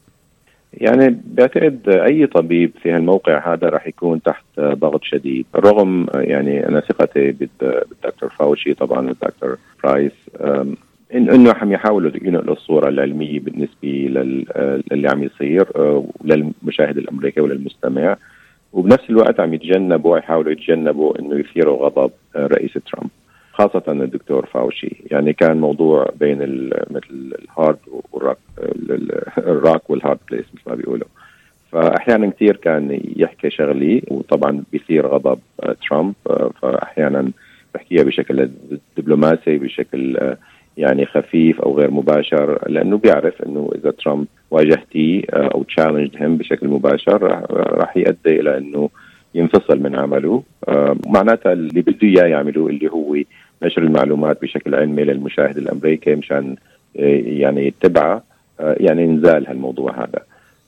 [0.74, 5.46] يعني بعتقد أي طبيب في هالموقع هذا راح يكون تحت ضغط شديد.
[5.56, 10.12] رغم يعني أنا ثقتي بالدكتور فاوشي طبعا والدكتور برايس
[11.14, 13.90] إنه عم يحاولوا ينقلوا الصورة العلمية بالنسبة
[14.92, 15.68] للي عم يصير
[16.24, 18.18] للمشاهد الامريكي وللمستمع.
[18.74, 23.10] وبنفس الوقت عم يتجنبوا يحاولوا يتجنبوا إنه يثيروا غضب رئيس ترامب.
[23.60, 24.96] خاصة الدكتور فاوشي.
[25.12, 26.38] يعني كان موضوع بين
[26.90, 27.78] مثل الهارد
[28.12, 28.38] والراك
[29.38, 31.08] الراك والهارد بليس مثل ما بيقولوا.
[31.72, 37.32] فأحيانا كثير كان يحكي شغلي وطبعا بيثير غضب آه، ترامب آه، فأحيانا
[37.76, 38.50] بحكيها بشكل
[38.98, 40.38] دبلوماسي بشكل آه،
[40.78, 46.68] يعني خفيف أو غير مباشر لأنه بيعرف إنه إذا ترامب واجهتيه أو تشالنج هم بشكل
[46.68, 48.90] مباشر راح يؤدي إلى إنه
[49.36, 50.44] ينفصل من عمله.
[51.06, 53.16] معناتها اللي بده إياه يعمله اللي هو
[53.64, 56.56] نشر المعلومات بشكل علمي للمشاهد الأمريكي مشان
[57.00, 58.24] آه، يعني يتبعه
[58.60, 60.24] آه، يعني إنزال هالموضوع هذا.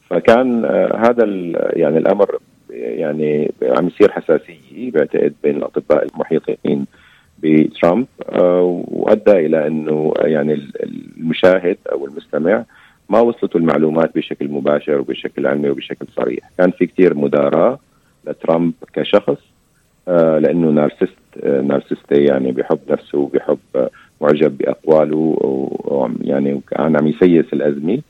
[0.09, 1.25] فكان آه، هذا
[1.73, 2.37] يعني الأمر
[2.69, 6.85] يعني عم يصير حساسية بعتقد بين الأطباء المحيطين
[7.43, 8.07] بترامب
[8.87, 10.53] وأدى إلى إنه يعني
[11.17, 12.63] المشاهد أو المستمع
[13.09, 16.51] ما وصلته المعلومات بشكل مباشر وبشكل علمي وبشكل صريح.
[16.57, 17.79] كان في كثير مداراة
[18.25, 19.37] لترامب كشخص
[20.07, 23.59] لأنه نارسست نارسستي يعني بحب نفسه وبحب
[24.21, 25.37] معجب بأقواله
[26.21, 28.01] يعني كان عم يسيس الأزمة.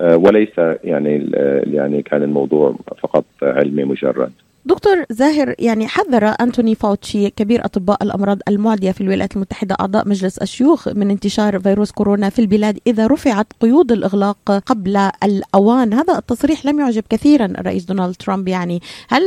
[0.00, 1.30] آه، وليس يعني
[1.74, 4.32] يعني كان الموضوع فقط علمي مجرد.
[4.68, 10.38] دكتور زاهر يعني حذر أنتوني فاوتشي كبير أطباء الأمراض المعدية في الولايات المتحدة أعضاء مجلس
[10.38, 15.92] الشيوخ من انتشار فيروس كورونا في البلاد إذا رفعت قيود الإغلاق قبل الأوان.
[15.92, 18.48] هذا التصريح لم يعجب كثيرا الرئيس دونالد ترامب.
[18.48, 19.22] يعني هل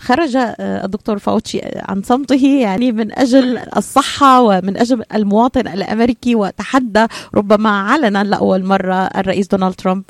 [0.00, 7.70] خرج الدكتور فاوتشي عن صمته؟ يعني من أجل الصحة ومن أجل المواطن الأمريكي وتحدى ربما
[7.70, 10.04] علنا لأول مرة الرئيس دونالد ترامب.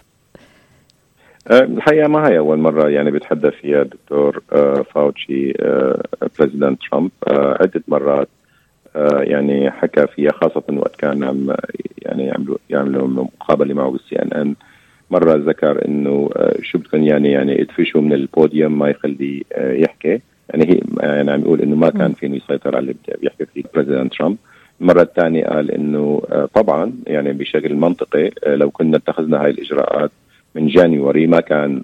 [1.47, 6.03] الحقيقة ما هي أول مرة يعني بيتحدث فيها الدكتور أه، فاوتشي أه،
[6.39, 7.11] President ترامب.
[7.29, 8.29] عدة مرات
[9.21, 11.55] يعني حكى فيها خاصة وقت كان عم
[11.99, 14.55] يعني يعملوا يعملوا مقابلة معه بال CNN
[15.11, 16.31] مرة ذكر إنه
[16.63, 20.21] شو بدكم يعني يعني ادفشوا من البوديوم ما يخلي يحكي.
[20.51, 24.15] يعني هي يعني عم يقول إنه ما كان فينه يسيطر على اللي بيحكي فيه President
[24.15, 24.37] ترامب.
[24.81, 26.23] المرة الثانية قال إنه
[26.55, 30.11] طبعا يعني بشكل منطقي لو كنا اتخذنا هاي الإجراءات
[30.55, 31.83] من January ما كان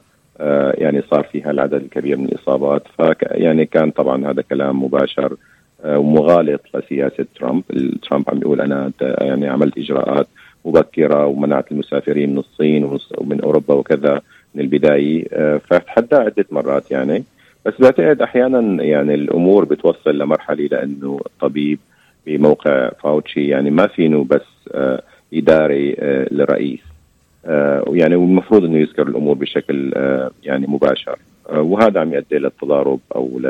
[0.74, 2.83] يعني صار فيها العدد الكبير من الإصابات.
[2.98, 5.37] ف يعني كان طبعا هذا كلام مباشر
[5.85, 7.62] ومغالط لسياسة ترامب،
[8.02, 10.26] ترامب عم يقول أنا يعني عملت إجراءات
[10.64, 14.20] مبكرة ومنعت المسافرين من الصين ومن أوروبا وكذا
[14.55, 15.24] من البداية.
[15.33, 17.24] آه، فتحدى عدة مرات يعني.
[17.66, 21.79] بس بعتقد أحيانا يعني الأمور بتوصل لمرحلة لأنه الطبيب
[22.26, 23.48] بموقع فاوتشي.
[23.48, 25.02] يعني ما فينه بس آه،
[25.35, 26.81] إداري آه، لرئيس.
[27.92, 29.92] يعني والمفروض إنه يذكر الأمور بشكل
[30.44, 31.18] يعني مباشر.
[31.52, 33.40] وهذا عم يؤدي للتضارب أو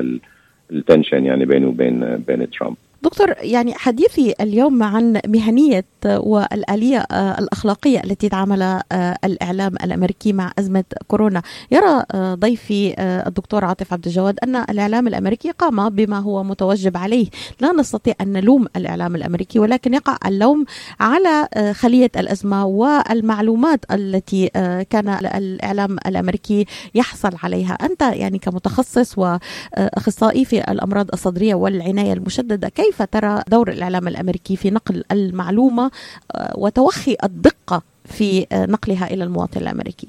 [0.70, 2.76] للتنشن يعني بينه وبين بين ترامب.
[3.02, 8.80] دكتور يعني حديثي اليوم عن مهنية والآلية الأخلاقية التي تعامل
[9.24, 11.42] الإعلام الأمريكي مع أزمة كورونا.
[11.70, 17.26] يرى ضيفي الدكتور عاطف عبد الجواد أن الإعلام الأمريكي قام بما هو متوجب عليه.
[17.60, 20.64] لا نستطيع أن نلوم الإعلام الأمريكي ولكن يقع اللوم
[21.00, 24.48] على خلية الأزمة والمعلومات التي
[24.90, 27.72] كان الإعلام الأمريكي يحصل عليها.
[27.72, 34.56] أنت يعني كمتخصص وأخصائي في الأمراض الصدرية والعناية المشددة كيف كيف ترى دور الإعلام الأمريكي
[34.56, 35.90] في نقل المعلومة
[36.34, 40.08] آه، وتوخي الدقة في آه، نقلها إلى المواطن الأمريكي؟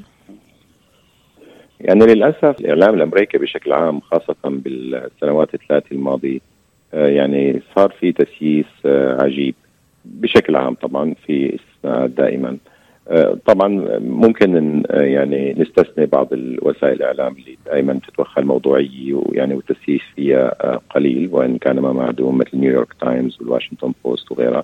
[1.81, 6.39] يعني للأسف الإعلام الأمريكي بشكل عام خاصة بالسنوات الثلاث الماضية
[6.93, 8.65] آه، يعني صار في تسييس
[9.21, 9.55] عجيب
[10.05, 12.57] بشكل عام طبعا في استثناءات دائما.
[13.45, 21.29] طبعا ممكن يعني نستثني بعض الوسائل الإعلام اللي دائما تتوخى الموضوعية ويعني والتسييس فيها قليل
[21.31, 24.63] وإن كان ما معدوم مثل New York Times وال Washington Post وغيرها.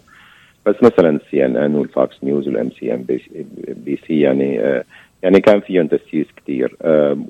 [0.66, 4.56] بس مثلا ال CNN وال Fox News وال MC MBC يعني
[5.24, 6.76] يعني كان فيهم تسييس كثير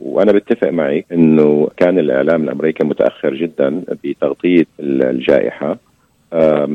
[0.01, 5.77] وأنا بتفق معك إنه كان الإعلام الأمريكي متأخر جدا بتغطية الجائحة.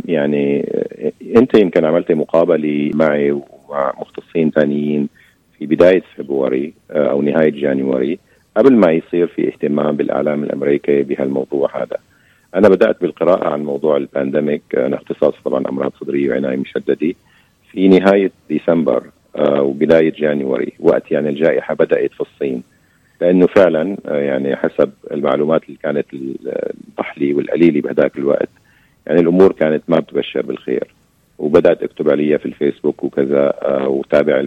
[0.05, 0.68] يعني
[1.37, 5.09] أنت يمكن عملتي مقابلة معي ومع مختصين ثانيين
[5.59, 8.18] في بداية فبراير آه، أو نهاية January
[8.57, 11.96] قبل ما يصير في اهتمام بالاعلام الامريكي بهالموضوع هذا.
[12.54, 17.14] أنا بدأت بالقراءة عن موضوع ال pandemic أنا اختصاصي طبعا أمراض صدرية وعناية مشددة
[17.72, 19.02] في نهاية ديسمبر
[19.37, 22.62] آه، وبداية January وقت يعني الجائحة بدأت في الصين.
[23.20, 28.48] لأنه فعلا آه، يعني حسب المعلومات اللي كانت الضحلي والقليلة بهذاك الوقت
[29.07, 30.97] يعني الأمور كانت ما بتبشر بالخير
[31.38, 34.44] وبدأت أكتب عليها في الفيسبوك وكذا آه، وتابع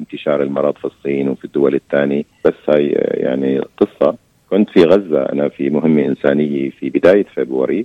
[0.00, 2.22] انتشار المرض في الصين وفي الدول الثانية.
[2.44, 4.16] بس هاي آه، يعني قصة.
[4.50, 7.84] كنت في غزة أنا في مهمة إنسانية في بداية فبراير.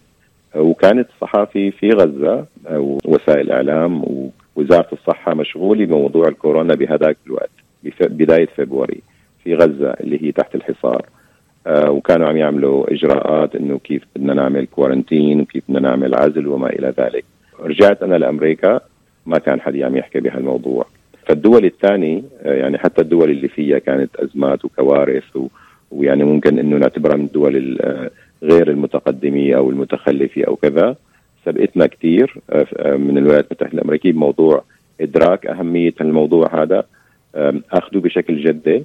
[0.55, 4.03] آه، وكانت الصحافي في غزة ووسائل الاعلام
[4.55, 7.49] ووزارة الصحة مشغولة بموضوع الكورونا بهذاك الوقت
[8.01, 9.01] بداية فبراير
[9.43, 11.05] في غزة اللي هي تحت الحصار.
[11.67, 16.93] وكانوا عم يعملوا إجراءات إنه كيف بدنا نعمل كورنتين وكيف بدنا نعمل عزل وما إلى
[16.99, 17.25] ذلك.
[17.59, 18.79] رجعت أنا لأمريكا
[19.25, 20.85] ما كان حد عم يحكي بهالموضوع.
[21.25, 25.47] فالدول الثانية آه، يعني حتى الدول اللي فيها كانت أزمات وكوارث و
[25.91, 28.09] ويعني ممكن إنه نعتبرها من الدول آه،
[28.43, 30.95] غير المتقدمة أو المتخلفة أو كذا
[31.45, 34.63] سبقتنا كثير آه، من الولايات المتحدة الأمريكية بموضوع
[35.01, 36.83] إدراك أهمية الموضوع هذا.
[37.71, 38.83] اخذه بشكل جدي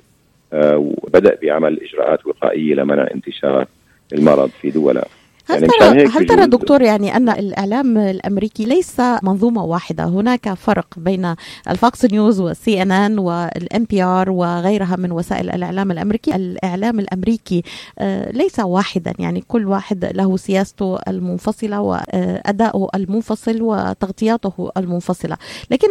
[0.55, 3.67] وبدأ بعمل إجراءات وقائية لمنع انتشار
[4.13, 5.20] المرض في دولها.
[5.49, 10.87] هل يعني ترى هل ترى دكتور يعني أن الإعلام الأمريكي ليس منظومة واحدة؟ هناك فرق
[10.97, 11.35] بين
[11.69, 17.63] ال Fox News وال CNN وال NPR وغيرها من وسائل الإعلام الامريكي الإعلام الأمريكي
[17.99, 19.15] آه، ليس واحدا.
[19.19, 25.37] يعني كل واحد له سياسته المنفصلة وأداؤه المنفصل وتغطياته المنفصلة.
[25.71, 25.89] لكن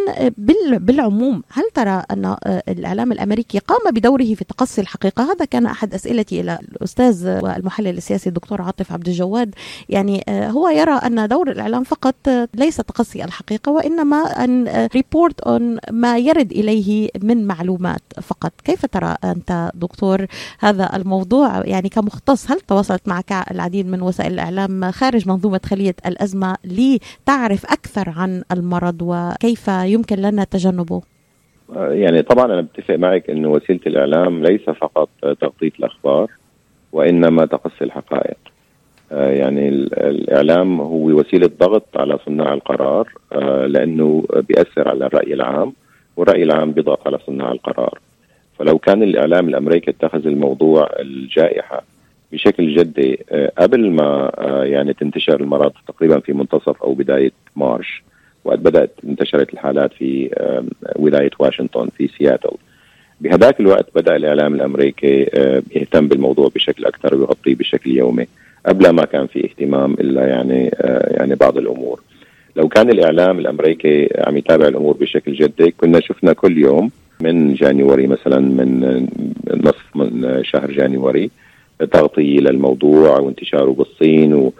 [0.77, 5.93] بالعموم هل ترى أن آه، الإعلام الأمريكي قام بدوره في تقصي الحقيقة؟ هذا كان أحد
[5.93, 9.48] أسئلتي إلى الأستاذ والمحلل السياسي الدكتور عاطف عبد الجواد.
[9.49, 9.55] الجواد
[9.89, 15.41] يعني آه، هو يرى أن دور الإعلام فقط آه، ليس تقصي الحقيقة وإنما أن ريبورت
[15.41, 18.53] آه، أون ما يرد إليه من معلومات فقط.
[18.63, 20.25] كيف ترى أنت دكتور
[20.59, 26.55] هذا الموضوع؟ يعني كمختص هل تواصلت معك العديد من وسائل الإعلام خارج منظومة خلية الأزمة
[26.63, 31.01] لتعرف أكثر عن المرض؟ وكيف يمكن لنا تجنبه؟
[31.75, 36.31] يعني طبعا أنا بتفق معك انه وسيلة الإعلام ليس فقط تغطية الأخبار
[36.91, 38.38] وإنما تقصي الحقائق.
[39.12, 45.74] يعني الإعلام هو وسيلة ضغط على صناع القرار آه، لأنه بيأثر على الرأي العام
[46.18, 47.99] والرأي العام بيضغط على صناع القرار.
[48.60, 51.84] فلو كان الإعلام الأمريكي اتخذ الموضوع الجائحة
[52.32, 54.32] بشكل جدي آه، قبل ما
[54.66, 58.03] يعني تنتشر المرض تقريبا في منتصف أو بداية مارش
[58.43, 60.30] وقت بدأت انتشرت الحالات في
[60.95, 62.51] ولاية واشنطن في سياتل
[63.22, 68.28] بهذاك الوقت بدأ الإعلام الأمريكي آه، يهتم بالموضوع بشكل أكثر ويغطيه بشكل يومي.
[68.66, 71.99] قبل ما كان في اهتمام إلا يعني آه، يعني بعض الأمور.
[72.55, 78.07] لو كان الإعلام الأمريكي عم يتابع الأمور بشكل جدي كنا شفنا كل يوم من جانيوري
[78.07, 79.07] مثلا من
[79.53, 81.30] نصف من شهر جانيوري
[81.91, 84.51] تغطية للموضوع وانتشاره بالصين و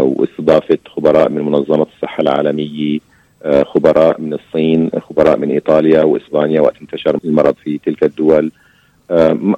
[0.00, 2.98] واستضافة خبراء من منظمة الصحة العالمية
[3.62, 8.50] خبراء من الصين خبراء من إيطاليا وإسبانيا وقت انتشر المرض في تلك الدول.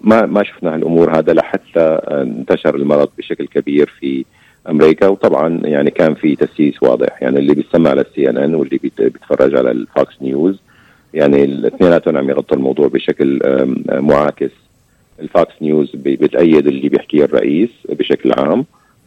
[0.02, 4.24] ما ما شفنا هالأمور هذا لحتى انتشر المرض بشكل كبير في
[4.68, 5.06] أمريكا.
[5.08, 9.70] وطبعا يعني كان في تسييس واضح يعني اللي بيسمع على ال CNN واللي بيتفرج على
[9.70, 10.60] ال Fox News
[11.14, 13.40] يعني الاثنيناتهم عم يغطوا الموضوع بشكل
[13.88, 14.50] معاكس.
[15.20, 18.64] ال Fox News بتأيد اللي بيحكيه الرئيس بشكل عام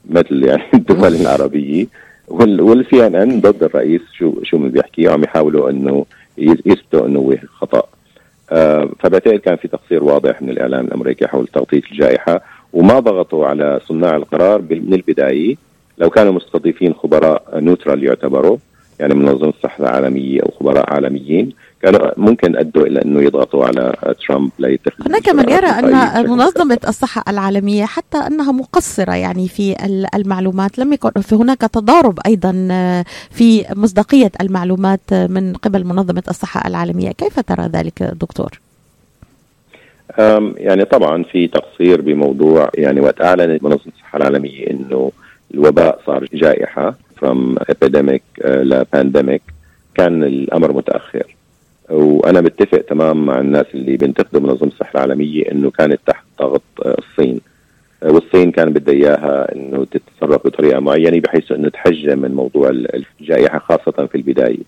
[0.10, 1.88] مثل يعني الدول العربية.
[2.28, 6.06] وال CNN ضد الرئيس شو شو من بيحكي عم يحاولوا إنه
[6.38, 7.78] يثبتوا إنه هو خطأ.
[7.78, 7.99] آه
[9.00, 12.42] فبالتالي كان في تقصير واضح من الإعلام الأمريكي حول تغطية الجائحة
[12.74, 15.56] وما ضغطوا على صناع القرار من البداية.
[15.98, 18.58] لو كانوا مستضيفين خبراء نوترال يعتبروا
[19.00, 24.52] يعني منظمة الصحة العالمية أو خبراء عالميين كانوا ممكن أدوا إلى إنه يضغطوا على ترامب
[24.60, 29.76] ليتخذ هناك من يرى أن منظمة الصحة العالمية حتى أنها مقصرة يعني في
[30.16, 32.52] المعلومات لم يكن في هناك تضارب أيضا
[33.32, 37.12] في مصداقية المعلومات من قبل منظمة الصحة العالمية.
[37.12, 38.60] كيف ترى ذلك دكتور؟
[40.58, 45.12] يعني طبعا في تقصير بموضوع يعني وقت أعلنت منظمة الصحة العالمية إنه
[45.54, 49.42] الوباء صار جائحة from epidemic ل pandemic.
[49.96, 51.36] كان الأمر متأخر.
[52.20, 57.40] وأنا متفق تمام مع الناس اللي بينتقدوا منظمة الصحة العالمية إنه كانت تحت ضغط الصين.
[58.02, 64.06] والصين كان بدها إياها إنه تتصرف بطريقة معينة بحيث إنه تحجم من موضوع الجائحة خاصة
[64.06, 64.64] في البداية.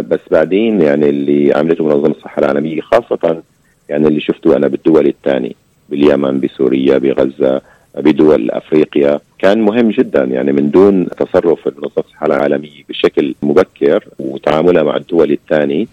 [0.00, 3.42] بس بعدين يعني اللي عملته منظمة الصحة العالمية خاصة
[3.88, 5.52] يعني اللي شفته أنا بالدول الثانية
[5.88, 7.60] باليمن بسوريا بغزة
[7.96, 10.24] بدول أفريقيا كان مهم جدا.
[10.24, 15.86] يعني من دون تصرف منظمة الصحة العالمية بشكل مبكر وتعاملها مع الدول الثانية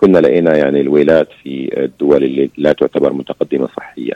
[0.00, 4.14] كنا لقينا يعني الويلات في الدول اللي لا تعتبر متقدمة صحيا.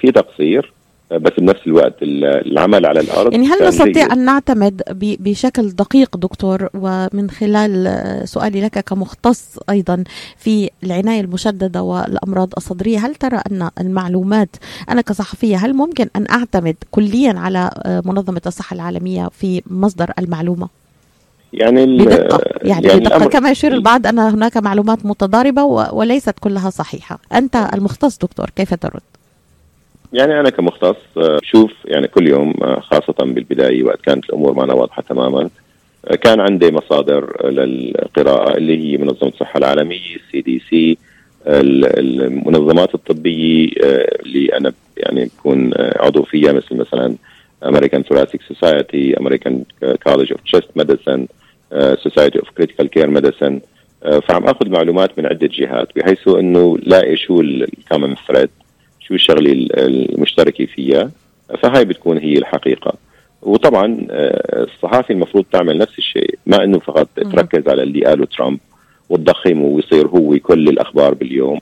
[0.00, 0.72] في تقصير
[1.12, 4.82] بس بنفس الوقت العمل على الأرض يعني هل نستطيع أن نعتمد
[5.20, 10.04] بشكل دقيق دكتور؟ ومن خلال سؤالي لك كمختص أيضا
[10.36, 14.56] في العناية المشددة والأمراض الصدرية هل ترى أن المعلومات
[14.90, 17.70] أنا كصحفية هل ممكن أن أعتمد كليا على
[18.04, 20.68] منظمة الصحة العالمية في مصدر المعلومة؟
[21.52, 27.18] يعني بدقة يعني, يعني بدقة كما يشير البعض أن هناك معلومات متضاربة وليست كلها صحيحة
[27.34, 29.00] أنت المختص دكتور كيف ترد؟
[30.12, 30.96] يعني أنا كمختص
[31.42, 35.50] شوف يعني كل يوم خاصة بالبداية وقت كانت الأمور معنا واضحة تماما
[36.22, 40.98] كان عندي مصادر للقراءة اللي هي منظمة الصحة العالمية ال CDC
[41.46, 43.70] المنظمات الطبية
[44.24, 47.14] اللي أنا يعني بكون عضو فيها مثل مثلا
[47.62, 49.66] American Thoracic Society, American
[50.06, 51.28] College of Chest Medicine,
[51.72, 53.60] uh, Society of Critical Care Medicine.
[54.02, 58.50] Uh, فعم آخذ معلومات من عدة جهات بحيث إنه لاقي شو ال common thread
[59.00, 61.10] شو الشغلة المشتركة فيها.
[61.62, 62.92] فهاي بتكون هي الحقيقة.
[63.42, 68.58] وطبعا الصحافي المفروض تعمل نفس الشيء ما إنه فقط تركز على اللي قاله ترامب
[69.08, 71.58] وتضخمه ويصير هو كل الأخبار باليوم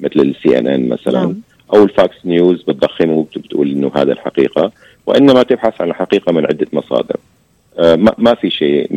[0.00, 1.20] مثل ال CNN مثلا.
[1.20, 1.40] نعم.
[1.74, 4.72] أو ال Fox News بتضخمه وبتقول إنه هذا الحقيقة
[5.06, 7.16] وإنما تبحث عن الحقيقة من عدة مصادر.
[7.78, 8.88] آه ما في شيء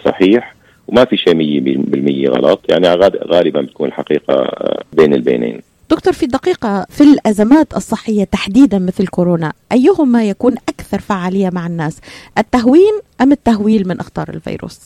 [0.00, 0.54] 100% صحيح
[0.88, 2.60] وما في شيء 100% غلط.
[2.68, 2.88] يعني
[3.26, 4.50] غالبا بتكون الحقيقة
[4.92, 5.60] بين البينين.
[5.90, 12.00] دكتور في دقيقة في الأزمات الصحية تحديدا مثل كورونا أيهما يكون أكثر فعالية مع الناس؟
[12.38, 14.80] التهوين أم التهويل من أخطار الفيروس؟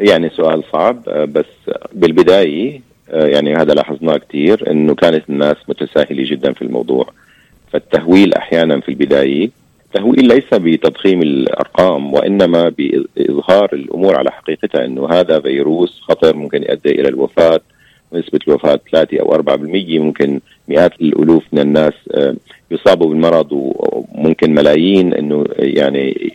[0.00, 2.80] يعني سؤال صعب بس بالبداية
[3.12, 7.12] يعني هذا لاحظناه كثير أنه كانت الناس متساهلة جدا في الموضوع.
[7.72, 9.50] فالتهويل أحيانا في البداية
[9.94, 16.90] تهويل ليس بتضخيم الأرقام وإنما بإظهار الأمور على حقيقتها إنه هذا فيروس خطر ممكن يؤدي
[17.00, 17.60] إلى الوفاة.
[18.12, 21.92] نسبة الوفاة 3 أو 4% ممكن مئات الألوف من الناس
[22.70, 26.30] يصابوا بالمرض وممكن ملايين أنه يعني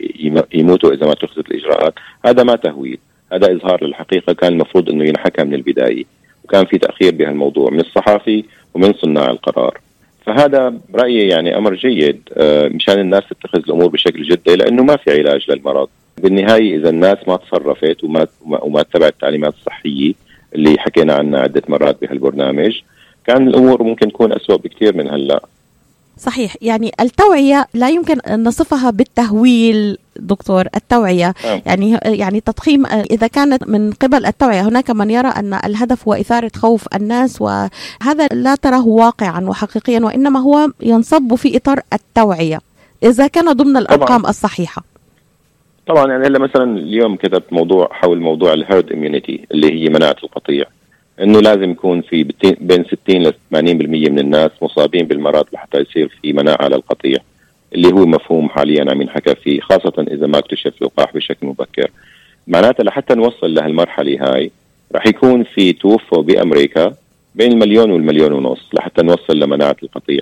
[0.53, 1.93] يموتوا إذا ما اتخذت الإجراءات.
[2.25, 2.97] هذا ما تهويل.
[3.33, 6.03] هذا إظهار للحقيقة كان المفروض أنه ينحكى من البداية.
[6.43, 9.79] وكان في تأخير بهالموضوع من الصحافي ومن صناع القرار.
[10.25, 12.29] فهذا برايي يعني أمر جيد
[12.75, 15.89] مشان الناس تتخذ الأمور بشكل جدي لأنه ما في علاج للمرض.
[16.17, 20.13] بالنهاية إذا الناس ما تصرفت وما وما اتبعت التعليمات الصحية
[20.55, 22.79] اللي حكينا عنها عدة مرات بهالبرنامج
[23.27, 25.45] كان الأمور ممكن تكون أسوأ بكثير من هلأ.
[26.17, 26.55] صحيح.
[26.61, 31.33] يعني التوعية لا يمكن أن نصفها بالتهويل دكتور التوعية.
[31.45, 31.61] نعم.
[31.65, 36.51] يعني يعني تضخيم إذا كانت من قبل التوعية هناك من يرى أن الهدف هو إثارة
[36.55, 42.59] خوف الناس وهذا لا تراه واقعا وحقيقيا وإنما هو ينصب في إطار التوعية
[43.03, 44.83] إذا كان ضمن الأرقام الصحيحة.
[45.87, 50.65] طبعا يعني هلا مثلا اليوم كتبت موضوع حول موضوع الهيرد اميونيتي اللي هي مناعة القطيع.
[51.21, 52.23] إنه لازم يكون في
[52.61, 53.35] بين 60 ل 80%
[54.09, 57.17] من الناس مصابين بالمرض لحتى يصير في مناعة للقطيع.
[57.75, 61.91] اللي هو مفهوم حاليا عم ينحكى فيه خاصة إذا ما اكتشف اللقاح بشكل مبكر.
[62.47, 64.51] معناتها لحتى نوصل لهالمرحلة هاي
[64.95, 66.93] رح يكون في توفوا بأمريكا
[67.35, 70.19] بين المليون والمليون ونص لحتى نوصل لمناعة القطيع.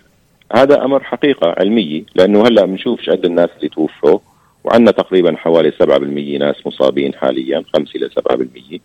[0.55, 4.19] هذا أمر حقيقة علميه لأنه هلأ بنشوف قد الناس اللي توفوا
[4.63, 8.79] وعندنا تقريبا حوالي 7% ناس مصابين حاليا 5 إلى 7%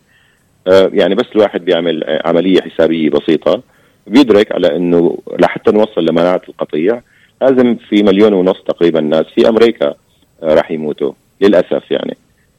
[0.68, 3.62] آه، يعني بس الواحد بيعمل آه، عملية حسابية بسيطة
[4.06, 7.02] بيدرك على إنه لحتى نوصل لمناعة القطيع
[7.42, 9.94] لازم في مليون ونص تقريبا ناس في أمريكا
[10.42, 12.16] آه، راح يموتوا للأسف يعني.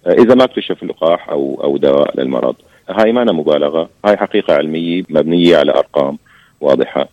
[0.08, 2.56] آه، إذا ما اكتشف لقاح أو أو دواء للمرض
[2.90, 6.18] هاي ما مبالغة هاي حقيقة علمية مبنية على أرقام
[6.62, 7.08] واضحة.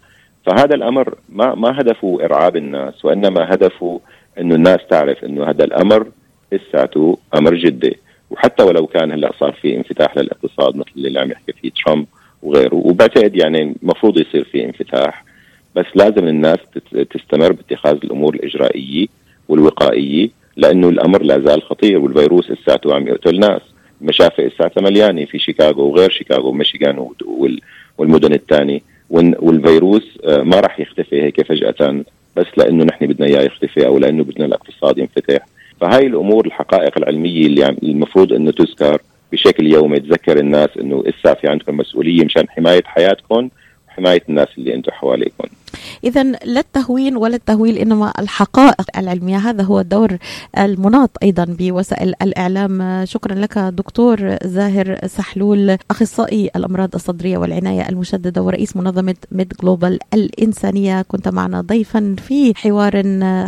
[0.46, 4.00] فهذا الأمر ما ما هدفه إرعاب الناس وإنما هدفه
[4.38, 6.06] إنه الناس تعرف إنه هذا الأمر
[6.52, 7.98] لساته أمر جدي.
[8.30, 12.06] وحتى ولو كان هلأ صار في انفتاح للاقتصاد مثل اللي عم يحكي فيه ترامب
[12.42, 15.24] وغيره وبعتقد يعني المفروض يصير في انفتاح.
[15.76, 16.58] بس لازم الناس
[17.10, 19.06] تستمر باتخاذ الأمور الإجرائية
[19.48, 23.60] والوقائية لأنه الأمر لا زال خطير والفيروس لساته عم يقتل ناس.
[24.02, 27.08] المشافي لساتها مليانة في شيكاغو وغير شيكاغو وميشيغان
[27.98, 32.04] والمدن الثانية والفيروس آه، ما راح يختفي هيك فجأة
[32.36, 35.46] بس لأنه نحن بدنا إياه يختفي أو لأنه بدنا الاقتصاد ينفتح.
[35.80, 39.02] فهاي الأمور الحقائق العلمية اللي عم المفروض إنه تذكر
[39.32, 43.48] بشكل يومي تذكر الناس إنه اسا في عندكم مسؤولية مشان حماية حياتكم.
[43.94, 45.44] وحمايه الناس اللي أنتم حواليكم.
[46.04, 49.36] إذا لا التهوين ولا التهويل إنما الحقائق العلمية.
[49.36, 50.16] هذا هو الدور
[50.58, 53.04] المناط أيضا بوسائل الإعلام.
[53.04, 61.02] شكرا لك دكتور زاهر سحلول أخصائي الأمراض الصدرية والعناية المشددة ورئيس منظمة MedGlobal الإنسانية.
[61.02, 62.96] كنت معنا ضيفا في حوار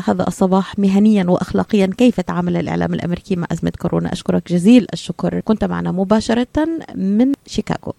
[0.08, 4.12] هذا الصباح مهنيا وأخلاقيا كيف تعامل الإعلام الأمريكي مع أزمة كورونا.
[4.12, 5.40] أشكرك جزيل الشكر.
[5.40, 7.94] كنت معنا مباشرة من شيكاغو.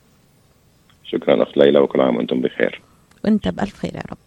[1.08, 2.82] شكرا أخت ليلى وكل عام وأنتم بخير.
[3.26, 4.27] وأنت بألف خير يا رب.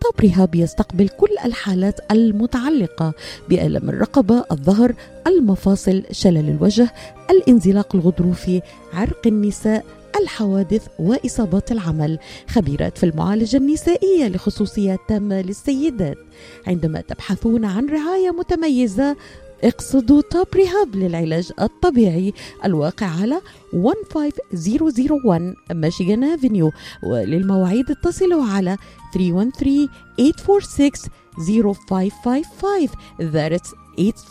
[0.00, 3.12] طب رهاب يستقبل كل الحالات المتعلقة
[3.48, 4.94] بألم الرقبة، الظهر،
[5.26, 6.92] المفاصل، شلل الوجه،
[7.30, 9.84] الانزلاق الغضروفي، عرق النساء،
[10.20, 12.18] الحوادث وإصابات العمل.
[12.48, 16.18] خبيرات في المعالجة النسائية لخصوصيات تامة للسيدات.
[16.66, 19.16] عندما تبحثون عن رعاية متميزة
[19.64, 22.32] اقصدوا توب ريهاب للعلاج الطبيعي
[22.64, 23.40] الواقع على
[23.72, 28.76] 15001 ميشيغان افنيو وللمواعيد اتصلوا على
[29.14, 29.88] 313
[30.18, 30.90] 846
[31.38, 32.88] 0555
[33.18, 33.74] That's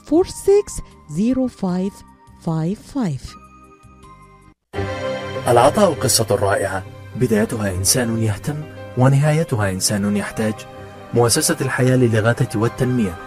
[0.09, 1.91] 846
[2.45, 3.47] 0555
[5.47, 6.84] العطاء قصة رائعة.
[7.15, 8.55] بدايتها إنسان يهتم
[8.97, 10.53] ونهايتها إنسان يحتاج.
[11.13, 13.26] مؤسسة الحياة للإغاثة والتنمية.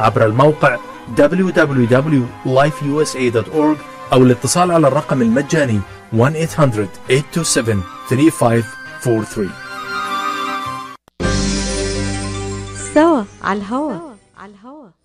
[0.00, 0.76] عبر الموقع
[1.16, 3.78] www.lifeusa.org
[4.12, 5.80] أو الاتصال على الرقم المجاني
[6.12, 6.16] 1-800-827-3543
[12.94, 13.92] سوا على الهوا.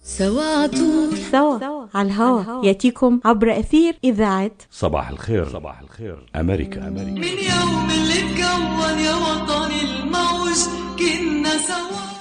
[0.03, 1.59] سوا عطول سوا
[1.95, 2.65] على الهوا.
[2.65, 5.49] يأتيكم عبر أثير إذاعة صباح الخير.
[5.49, 6.25] صباح الخير.
[6.35, 6.87] أمريكا.
[6.87, 7.11] أمريكا.
[7.11, 10.57] من يوم اللي اتكون يا وطني الموج
[10.99, 12.14] كنا سوا.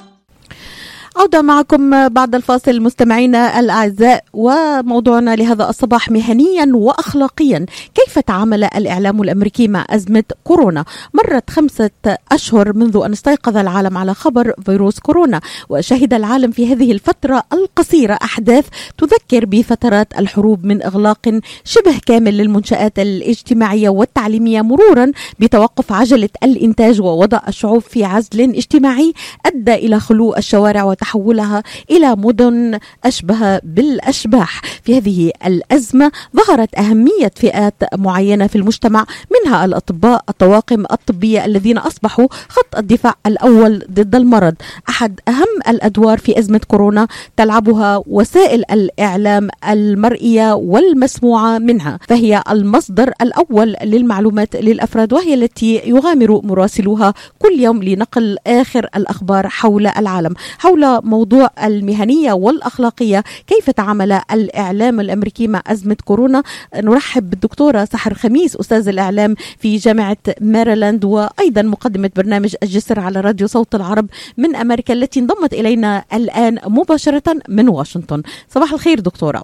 [1.16, 7.66] عودة معكم بعد الفاصل مستمعينا الأعزاء وموضوعنا لهذا الصباح مهنيا وأخلاقيا.
[7.94, 10.84] كيف تعامل الإعلام الأمريكي مع أزمة كورونا؟
[11.14, 11.90] مرت خمسة
[12.32, 18.18] أشهر منذ أن استيقظ العالم على خبر فيروس كورونا وشهد العالم في هذه الفترة القصيرة
[18.22, 18.66] أحداث
[18.98, 27.40] تذكر بفترات الحروب من إغلاق شبه كامل للمنشآت الاجتماعية والتعليمية مرورا بتوقف عجلة الإنتاج ووضع
[27.48, 29.12] الشعوب في عزل اجتماعي
[29.46, 34.61] أدى إلى خلو الشوارع وتحولها إلى مدن أشبه بالأشباح.
[34.82, 42.26] في هذه الأزمة ظهرت أهمية فئات معينة في المجتمع منها الأطباء الطواقم الطبية الذين أصبحوا
[42.48, 44.55] خط الدفاع الأول ضد المرض.
[44.88, 53.76] أحد أهم الأدوار في أزمة كورونا تلعبها وسائل الإعلام المرئية والمسموعة منها فهي المصدر الأول
[53.82, 60.34] للمعلومات للأفراد وهي التي يغامر مراسلوها كل يوم لنقل آخر الأخبار حول العالم.
[60.59, 63.24] حول موضوع المهنية والأخلاقية.
[63.47, 66.42] كيف تعامل الإعلام الأمريكي مع أزمة كورونا؟
[66.76, 73.47] نرحب بالدكتورة سحر خميس أستاذ الإعلام في جامعة ماريلاند وأيضا مقدمة برنامج الجسر على راديو
[73.47, 78.22] صوت العرب من أمريكا التي انضمت إلينا الآن مباشرة من واشنطن.
[78.49, 79.42] صباح الخير دكتورة.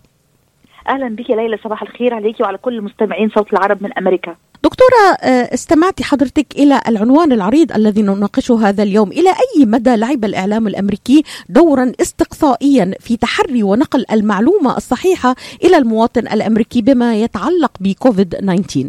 [0.89, 4.37] أهلا بك ليلى صباح الخير عليك وعلى كل مستمعين صوت العرب من أمريكا.
[4.65, 5.17] دكتورة
[5.55, 9.13] استمعتي حضرتك إلى العنوان العريض الذي نناقشه هذا اليوم.
[9.13, 15.35] إلى أي مدى لعب الإعلام الأمريكي دورا استقصائيا في تحري ونقل المعلومة الصحيحة
[15.65, 18.89] إلى المواطن الأمريكي بما يتعلق بكوفيد 19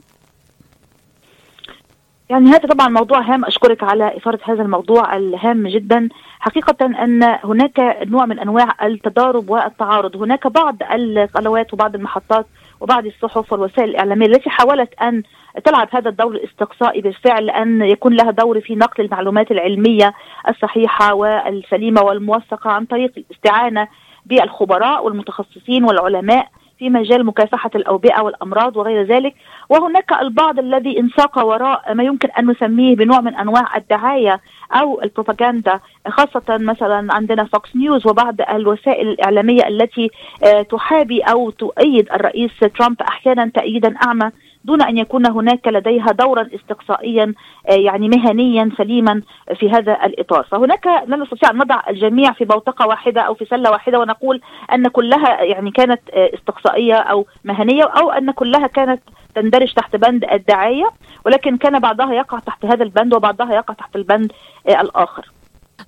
[2.30, 3.45] يعني هذا طبعا موضوع هام.
[3.45, 6.09] أشكرك على اثاره هذا الموضوع الهام جدا.
[6.39, 10.15] حقيقة أن هناك نوع من أنواع التضارب والتعارض.
[10.15, 12.45] هناك بعض القنوات وبعض المحطات
[12.82, 15.24] وبعض الصحف والوسائل الإعلامية التي حاولت أن
[15.66, 20.14] تلعب هذا الدور الاستقصائي بالفعل أن يكون لها دور في نقل المعلومات العلمية
[20.49, 23.88] الصحيحة والسليمة والموثقة عن طريق الاستعانة
[24.26, 26.47] بالخبراء والمتخصصين والعلماء
[26.80, 29.36] في مجال مكافحة الأوبئة والأمراض وغير ذلك.
[29.70, 34.39] وهناك البعض الذي انساق وراء ما يمكن أن نسميه بنوع من أنواع الدعاية
[34.74, 40.10] أو البروباغندا خاصة مثلا عندنا فوكس نيوز وبعض الوسائل الإعلامية التي
[40.72, 44.32] تحابي أو تؤيد الرئيس ترامب أحيانا تأييدا أعمى
[44.66, 47.34] دون أن يكون هناك لديها دورا استقصائيا
[47.70, 49.22] يعني مهنيا سليما
[49.55, 53.72] في هذا الإطار، فهناك لا نستطيع أن نضع الجميع في بوتقة واحدة أو في سلة
[53.72, 54.41] واحدة ونقول
[54.74, 59.01] أن كلها يعني كانت استقصائية أو مهنية أو أن كلها كانت
[59.36, 60.89] تندرج تحت بند الدعاية
[61.26, 64.32] ولكن كان بعضها يقع تحت هذا البند وبعضها يقع تحت البند
[64.68, 65.32] الآخر.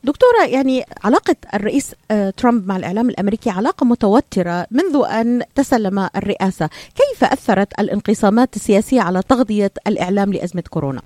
[0.03, 1.95] دكتورة يعني علاقة الرئيس
[2.37, 6.69] ترامب مع الإعلام الأمريكي علاقة متوترة منذ أن تسلم الرئاسة.
[6.95, 11.01] كيف أثرت الانقسامات السياسية على تغذية الإعلام لأزمة كورونا؟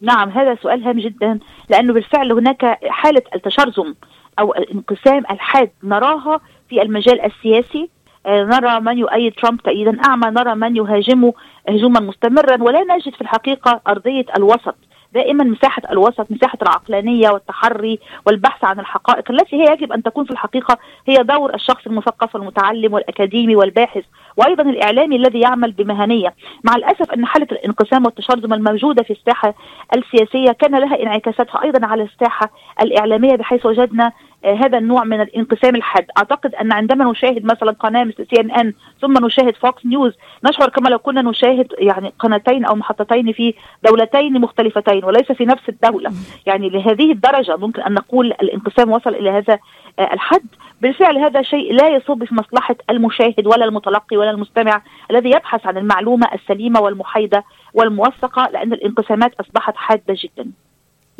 [0.00, 3.94] نعم هذا سؤال هام جدا لأنه بالفعل هناك حالة التشرذم
[4.38, 7.90] أو الانقسام الحاد نراها في المجال السياسي.
[8.26, 11.34] نرى من يؤيد ترامب تأييدا أعمى نرى من يهاجمه
[11.68, 14.74] هجوما مستمرا ولا نجد في الحقيقة أرضية الوسط.
[15.14, 20.30] دائما مساحة الوسط مساحة العقلانية والتحري والبحث عن الحقائق التي هي يجب أن تكون في
[20.30, 24.04] الحقيقة هي دور الشخص المثقف والمتعلم والأكاديمي والباحث.
[24.36, 26.34] وأيضا الإعلامي الذي يعمل بمهنية.
[26.64, 29.54] مع الأسف أن حالة الانقسام والتشرذم الموجودة في الساحة
[29.96, 32.50] السياسية كان لها انعكاساتها أيضا على الساحة
[32.82, 34.12] الإعلامية بحيث وجدنا
[34.44, 36.06] هذا النوع من الانقسام الحاد.
[36.18, 40.12] أعتقد أن عندما نشاهد مثلا قناة مثل CNN ثم نشاهد Fox News
[40.44, 45.68] نشعر كما لو كنا نشاهد يعني قناتين أو محطتين في دولتين مختلفتين وليس في نفس
[45.68, 46.12] الدولة.
[46.46, 49.58] يعني لهذه الدرجة ممكن أن نقول الانقسام وصل إلى هذا
[50.00, 50.46] الحد.
[50.80, 55.76] بالفعل هذا شيء لا يصب في مصلحة المشاهد ولا المتلقي ولا المستمع الذي يبحث عن
[55.76, 60.50] المعلومة السليمة والمحايدة والموثقة لأن الانقسامات أصبحت حادة جدا.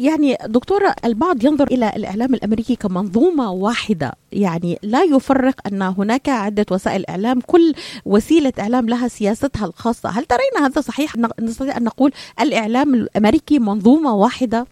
[0.01, 4.13] يعني دكتورة البعض ينظر إلى الإعلام الأمريكي كمنظومة واحدة.
[4.33, 7.75] يعني لا يفرق أن هناك عدة وسائل إعلام كل
[8.05, 10.09] وسيلة إعلام لها سياستها الخاصة.
[10.09, 14.67] هل ترين هذا صحيح؟ نستطيع أن نقول الإعلام الأمريكي منظومة واحدة؟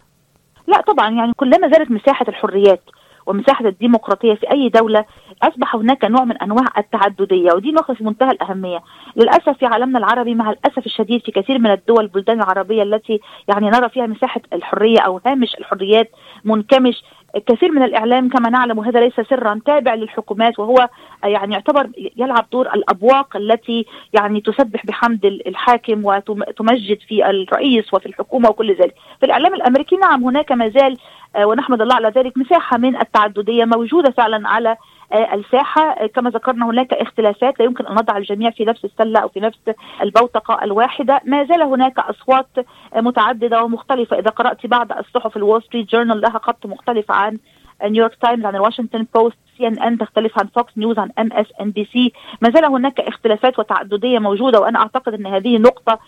[0.67, 2.83] لا طبعا يعني كلما زادت مساحة الحريات
[3.29, 5.05] ومساحة الديمقراطية في أي دولة
[5.43, 8.83] أصبح هناك نوع من أنواع التعددية ودي نقطة في منتهى الأهمية
[9.17, 13.71] للأسف في عالمنا العربي مع الأسف الشديد في كثير من الدول البلدان العربية التي يعني
[13.71, 16.11] نرى فيها مساحة الحرية أو هامش الحريات
[16.45, 17.03] منكمش
[17.47, 20.89] كثير من الإعلام كما نعلم وهذا ليس سرا تابع للحكومات وهو
[21.25, 28.49] يعني يعتبر يلعب دور الأبواق التي يعني تسبح بحمد الحاكم وتمجد في الرئيس وفي الحكومة
[28.49, 28.95] وكل ذلك.
[29.21, 30.97] في الإعلام الأمريكي نعم هناك ما زال
[31.37, 32.39] ونحمد الله على ذلك.
[32.39, 34.77] مساحة من التعددية موجودة فعلا على
[35.13, 36.07] الساحة.
[36.07, 39.59] كما ذكرنا هناك اختلافات لا يمكن أن نضع الجميع في نفس السلة أو في نفس
[40.03, 41.21] البوتقة الواحدة.
[41.25, 42.49] ما زال هناك أصوات
[42.97, 44.19] متعددة ومختلفة.
[44.19, 47.39] إذا قرأت بعض الصحف ال Wall Street Journal لها خط مختلف عن
[47.85, 51.47] New York Times عن ال Washington Post CNN تختلف عن Fox News عن إم إس
[51.61, 52.13] إن بي سي.
[52.43, 55.99] ما زال هناك اختلافات وتعددية موجودة وأنا أعتقد إن هذه نقطة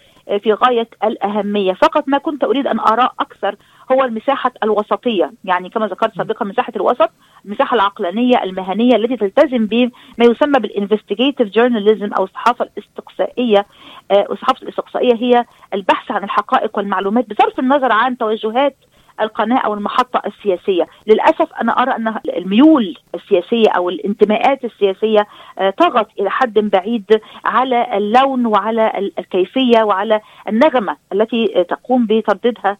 [0.42, 1.72] في غاية الأهمية.
[1.72, 3.56] فقط ما كنت أريد أن اراه أكثر
[3.92, 5.32] هو المساحة الوسطية.
[5.44, 7.10] يعني كما ذكرت سابقا مساحة الوسط
[7.44, 13.66] المساحة العقلانية المهنية التي تلتزم بما يسمى بالانفستيجيتيف جورناليزم أو الصحافة الاستقصائية.
[14.12, 18.76] الصحافة الاستقصائية هي البحث عن الحقائق والمعلومات بصرف النظر عن توجهات
[19.20, 20.86] القناة أو المحطة السياسية.
[21.06, 25.26] للأسف أنا أرى أن الميول السياسية أو الانتماءات السياسية
[25.78, 32.76] طغت إلى حد بعيد على اللون وعلى الكيفية وعلى النغمة التي تقوم بترديدها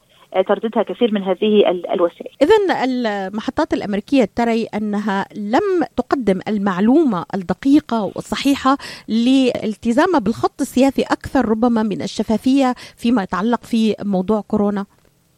[0.47, 2.31] ترددها كثير من هذه الوسائل.
[2.43, 8.77] إذا المحطات الأمريكية تري أنها لم تقدم المعلومة الدقيقة والصحيحة
[9.09, 14.87] لالتزامها بالخط السياسي أكثر ربما من الشفافية فيما يتعلق في موضوع كورونا.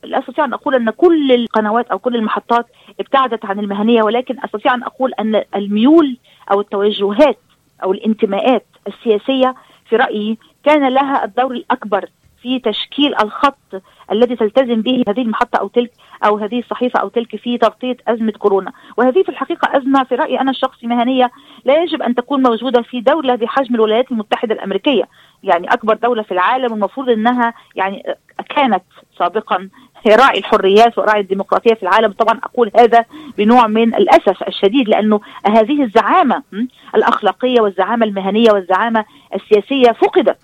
[0.04, 2.66] لا أستطيع أن أقول أن كل القنوات أو كل المحطات
[3.00, 6.16] ابتعدت عن المهنية ولكن أستطيع أن أقول أن الميول
[6.50, 7.38] أو التوجهات
[7.82, 9.54] أو الانتماءات السياسية
[9.88, 12.08] في رأيي كان لها الدور الأكبر
[12.42, 15.90] في تشكيل الخط الذي تلتزم به هذه المحطة أو تلك
[16.24, 20.40] أو هذه الصحيفة أو تلك في تغطية أزمة كورونا، وهذه في الحقيقة أزمة في رأيي
[20.40, 21.30] أنا الشخصي مهنية
[21.64, 25.04] لا يجب أن تكون موجودة في دولة بحجم الولايات المتحدة الأمريكية،
[25.42, 28.02] يعني أكبر دولة في العالم المفروض إنها يعني
[28.56, 28.82] كانت
[29.18, 29.68] سابقا
[30.06, 32.12] راعي الحريات وراعي الديمقراطية في العالم.
[32.12, 33.04] طبعا أقول هذا
[33.38, 36.42] بنوع من الأسف الشديد لأنه هذه الزعامة
[36.94, 40.38] الأخلاقية والزعامة المهنية والزعامة السياسية فقدت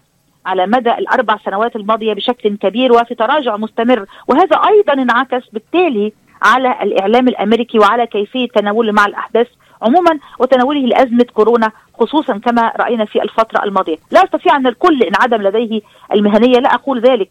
[0.48, 4.06] على مدى الأربع سنوات الماضية بشكل كبير وفي تراجع مستمر.
[4.28, 9.46] وهذا أيضا انعكس بالتالي على الإعلام الأمريكي وعلى كيفية تناوله مع الأحداث
[9.82, 15.42] عموما وتناوله لأزمة كورونا خصوصا كما رأينا في الفترة الماضية، لا أستطيع أن الكل انعدم
[15.42, 15.80] لديه
[16.14, 17.30] المهنية لا أقول ذلك.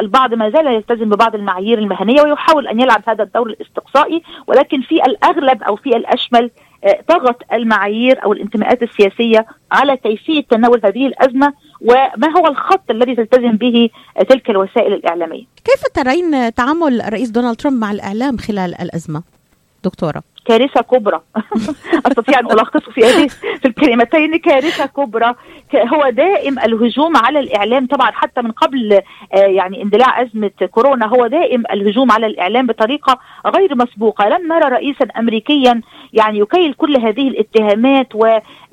[0.00, 4.94] البعض ما زال يلتزم ببعض المعايير المهنية ويحاول أن يلعب هذا الدور الاستقصائي ولكن في
[4.94, 6.50] الأغلب أو في الأشمل
[7.08, 13.56] طغت المعايير أو الانتماءات السياسية على كيفية تناول هذه الأزمة وما هو الخط الذي تلتزم
[13.56, 13.90] به
[14.28, 15.44] تلك الوسائل الإعلامية.
[15.64, 19.22] كيف ترين تعامل الرئيس دونالد ترامب مع الإعلام خلال الأزمة؟
[19.84, 20.22] دكتورة.
[20.46, 21.20] كارثة كبرى.
[22.06, 23.28] أستطيع أن الخصه في هذه
[23.60, 25.34] في الكلمتين كارثة كبرى.
[25.74, 27.86] هو دائم الهجوم على الإعلام.
[27.86, 29.00] طبعا حتى من قبل
[29.32, 34.28] يعني اندلاع أزمة كورونا هو دائم الهجوم على الإعلام بطريقة غير مسبوقة.
[34.28, 35.80] لم نرى رئيسا امريكيا
[36.12, 38.14] يعني يكيل كل هذه الاتهامات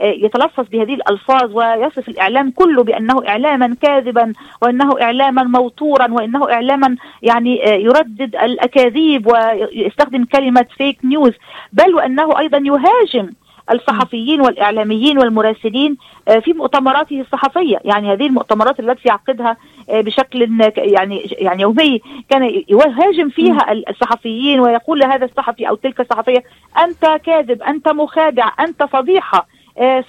[0.03, 7.59] ويتلفظ بهذه الألفاظ ويصف الإعلام كله بأنه إعلاما كاذبا وأنه إعلاما موتورا وإنه إعلاما يعني
[7.65, 11.33] يردد الأكاذيب ويستخدم كلمة فيك نيوز
[11.73, 13.29] بل وأنه أيضا يهاجم
[13.71, 15.97] الصحفيين والإعلاميين والمراسلين
[16.41, 19.57] في مؤتمراته الصحفية، يعني هذه المؤتمرات التي يعقدها
[19.89, 26.43] بشكل يعني يعني يومي كان يهاجم فيها الصحفيين ويقول لهذا الصحفي أو تلك الصحفية
[26.77, 29.47] أنت كاذب، أنت مخادع، أنت فضيحه،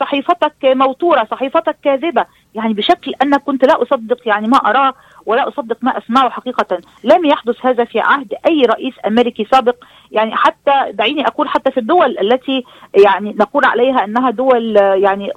[0.01, 4.95] صحيفتك موتورة، صحيفتك كاذبة، يعني بشكل أنا كنت لا أصدق يعني ما اراه
[5.27, 9.77] ولا أصدق ما أسمعه حقيقة، لم يحدث هذا في عهد أي رئيس أمريكي سابق،
[10.11, 12.65] يعني حتى دعيني أقول حتى في الدول التي
[13.05, 15.31] يعني نقول عليها أنها دول يعني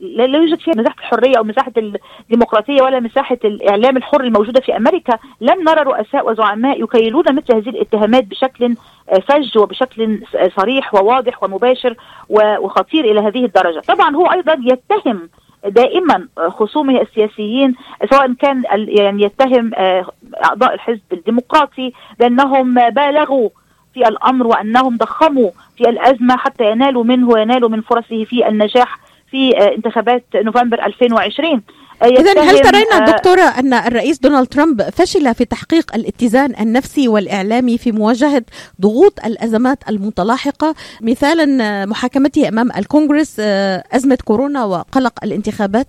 [0.00, 5.18] لا يوجد فيها مساحة الحرية أو مساحة الديمقراطية ولا مساحة الإعلام الحر الموجودة في أمريكا،
[5.40, 8.76] لم نرى رؤساء وزعماء يكيلون مثل هذه الاتهامات بشكل
[9.28, 10.20] فج وبشكل
[10.56, 11.96] صريح وواضح ومباشر
[12.30, 15.28] وخطير إلى هذه الدرجة، طبعا هو أيضا يتهم
[15.64, 17.74] دائما خصومه السياسيين
[18.10, 19.70] سواء كان يعني يتهم
[20.44, 23.48] أعضاء الحزب الديمقراطي بأنهم بالغوا
[23.94, 28.98] في الأمر وأنهم ضخموا في الأزمة حتى ينالوا منه وينالوا من فرصه في النجاح
[29.30, 31.62] في انتخابات نوفمبر 2020
[32.02, 37.92] إذا هل ترين دكتورة أن الرئيس دونالد ترامب فشل في تحقيق الاتزان النفسي والإعلامي في
[37.92, 38.42] مواجهة
[38.80, 43.40] ضغوط الأزمات المتلاحقة مثالا محاكمته أمام الكونغرس
[43.92, 45.86] أزمة كورونا وقلق الانتخابات؟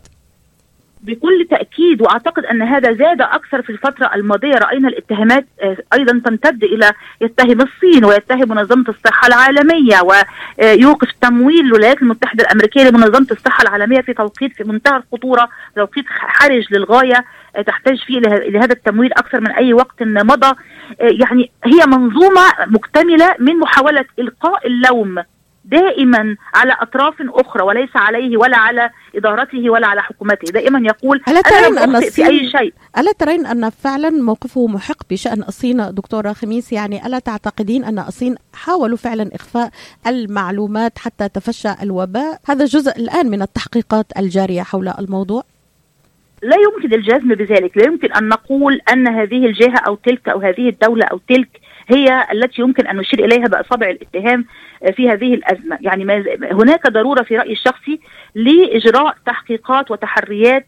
[1.04, 4.54] بكل تأكيد وأعتقد أن هذا زاد أكثر في الفترة الماضية.
[4.56, 5.45] رأينا الاتهامات
[5.93, 6.91] أيضا تمتد إلى
[7.22, 14.14] يتهم الصين ويتهم منظمة الصحة العالمية ويوقف تمويل الولايات المتحدة الأمريكية لمنظمة الصحة العالمية في
[14.14, 17.26] توقيت في منتهى الخطورة توقيت حرج للغاية
[17.68, 20.56] تحتاج فيه لهذا التمويل أكثر من أي وقت مضى.
[20.99, 25.24] يعني هي منظومة مكتملة من محاولة إلقاء اللوم.
[25.66, 30.51] دائما على أطراف أخرى وليس عليه ولا على إدارته ولا على حكومته.
[30.51, 32.74] دائما يقول ألا ترين أن في أي شيء.
[32.97, 38.36] ألا ترين أن فعلا موقفه محق بشأن الصين؟ دكتورة خميس يعني ألا تعتقدين أن الصين
[38.53, 39.70] حاولوا فعلا إخفاء
[40.07, 45.43] المعلومات حتى تفشى الوباء؟ هذا جزء الآن من التحقيقات الجارية حول الموضوع.
[46.43, 47.78] لا يمكن الجزم بذلك.
[47.78, 51.49] لا يمكن أن نقول أن هذه الجهة أو تلك أو هذه الدولة أو تلك
[51.88, 54.46] هي التي يمكن أن نشير إليها بأصابع الاتهام
[54.96, 56.04] في هذه الأزمة، يعني
[56.52, 58.00] هناك ضرورة في رأيي الشخصي
[58.36, 60.68] لإجراء تحقيقات وتحريات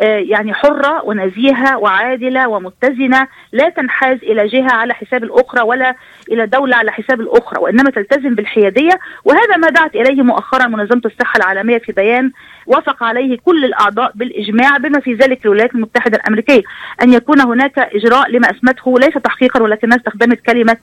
[0.00, 5.94] يعني حرة ونزيهة وعادلة ومتزنة لا تنحاز إلى جهة على حساب الأخرى ولا
[6.32, 8.98] إلى دولة على حساب الأخرى وإنما تلتزم بالحيادية.
[9.24, 12.32] وهذا ما دعت إليه مؤخرا منظمة الصحة العالمية في بيان
[12.66, 16.62] وافق عليه كل الأعضاء بالإجماع بما في ذلك الولايات المتحدة الأمريكية.
[17.02, 20.76] أن يكون هناك إجراء لما أسمته ليس تحقيقا ولكنها استخدمت كلمة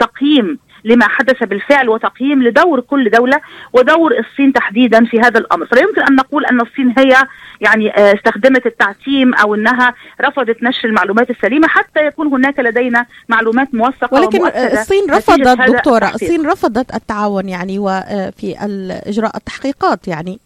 [0.00, 3.40] تقييم لما حدث بالفعل وتقييم لدور كل دولة
[3.72, 7.16] ودور الصين تحديدا في هذا الأمر، فلا يمكن أن نقول أن الصين هي
[7.60, 14.14] يعني استخدمت التعتيم أو أنها رفضت نشر المعلومات السليمة حتى يكون هناك لدينا معلومات موثقة
[14.14, 18.56] ولكن الصين رفضت دكتورة، الصين رفضت التعاون يعني وفي
[19.06, 20.40] إجراء التحقيقات يعني.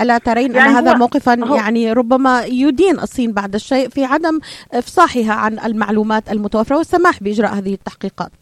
[0.00, 4.40] ألا ترين يعني أن هذا موقفا يعني ربما يدين الصين بعد الشيء في عدم
[4.72, 8.32] إفصاحها عن المعلومات المتوفرة والسماح بإجراء هذه التحقيقات.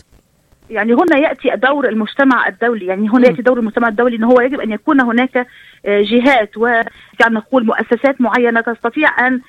[0.71, 4.61] يعني هنا يأتي دور المجتمع الدولي يعني هنا يأتي دور المجتمع الدولي ان هو يجب
[4.61, 5.47] أن يكون هناك
[5.85, 6.87] جهات ويعني
[7.31, 9.41] نقول مؤسسات معينة تستطيع أن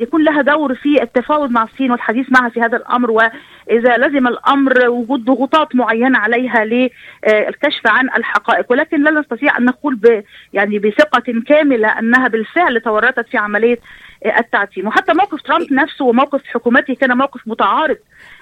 [0.00, 4.88] يكون لها دور في التفاوض مع الصين والحديث معها في هذا الأمر وإذا لزم الأمر
[4.88, 8.66] وجود ضغوطات معينة عليها للكشف عن الحقائق.
[8.72, 10.22] ولكن لا نستطيع أن نقول ب
[10.52, 13.78] يعني بثقة كاملة أنها بالفعل تورطت في عملية
[14.38, 17.96] التعتيم وحتى موقف ترامب نفسه وموقف حكومته كان موقف متعارض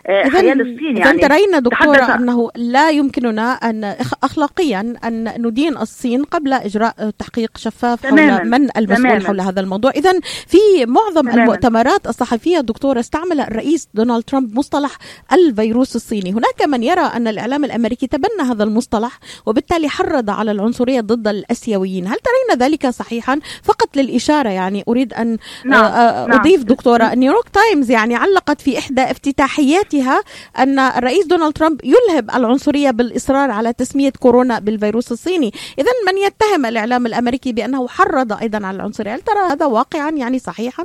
[0.06, 3.84] حيال الصين يعني ترين دكتورة أنه لا يمكننا أن
[4.22, 9.26] أخلاقيا أن ندين الصين قبل إجراء تحقيق شفاف حول من المسؤول تماما.
[9.26, 10.12] حول هذا الموضوع إذا
[10.46, 11.42] في معظم تماما.
[11.42, 14.98] المؤتمرات الصحفية دكتورة استعمل الرئيس دونالد ترامب مصطلح
[15.32, 21.00] الفيروس الصيني هناك من يرى أن الإعلام الأمريكي تبنى هذا المصطلح وبالتالي حرض على العنصرية
[21.00, 25.84] ضد الأسيويين هل ترين ذلك صحيحا فقط للإشارة يعني أريد أن نعم.
[26.32, 26.66] أضيف نعم.
[26.66, 30.22] دكتورة New York Times يعني علقت في إحدى افتتاحيات ذاتها
[30.58, 36.66] أن الرئيس دونالد ترامب يلهب العنصرية بالإصرار على تسمية كورونا بالفيروس الصيني إذا من يتهم
[36.66, 40.84] الإعلام الأمريكي بأنه حرض أيضا على العنصرية هل ترى هذا واقعا يعني صحيحا؟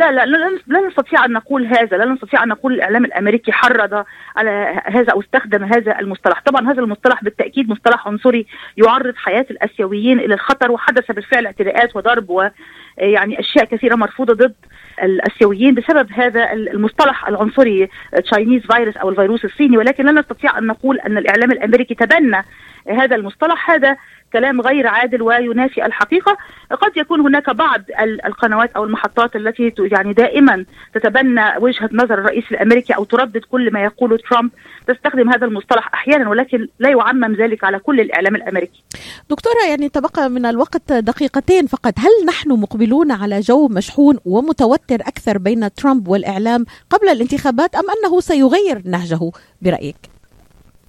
[0.00, 4.04] لا لا لا نستطيع أن نقول هذا، لا نستطيع أن نقول الإعلام الأمريكي حرض
[4.36, 8.46] على هذا أو استخدم هذا المصطلح، طبعا هذا المصطلح بالتأكيد مصطلح عنصري
[8.76, 14.54] يعرض حياة الآسيويين إلى الخطر وحدث بالفعل اعتداءات وضرب ويعني أشياء كثيرة مرفوضة ضد
[15.02, 17.88] الآسيويين بسبب هذا المصطلح العنصري
[18.24, 19.78] تشاينيز فيروس أو الفيروس الصيني.
[19.78, 22.44] ولكن لا نستطيع أن نقول أن الإعلام الأمريكي تبنى
[22.88, 23.70] هذا المصطلح.
[23.70, 23.96] هذا
[24.32, 26.36] كلام غير عادل وينافي الحقيقة
[26.70, 27.80] قد يكون هناك بعض
[28.26, 30.64] القنوات أو المحطات التي يعني دائما
[30.94, 34.50] تتبنى وجهة نظر الرئيس الأمريكي أو تردد كل ما يقوله ترامب
[34.86, 38.82] تستخدم هذا المصطلح أحيانا ولكن لا يعمم ذلك على كل الإعلام الأمريكي.
[39.30, 45.38] دكتورة يعني تبقى من الوقت دقيقتين فقط، هل نحن مقبلون على جو مشحون ومتوتر أكثر
[45.38, 49.30] بين ترامب والإعلام قبل الانتخابات أم أنه سيغير نهجه
[49.62, 50.09] برأيك؟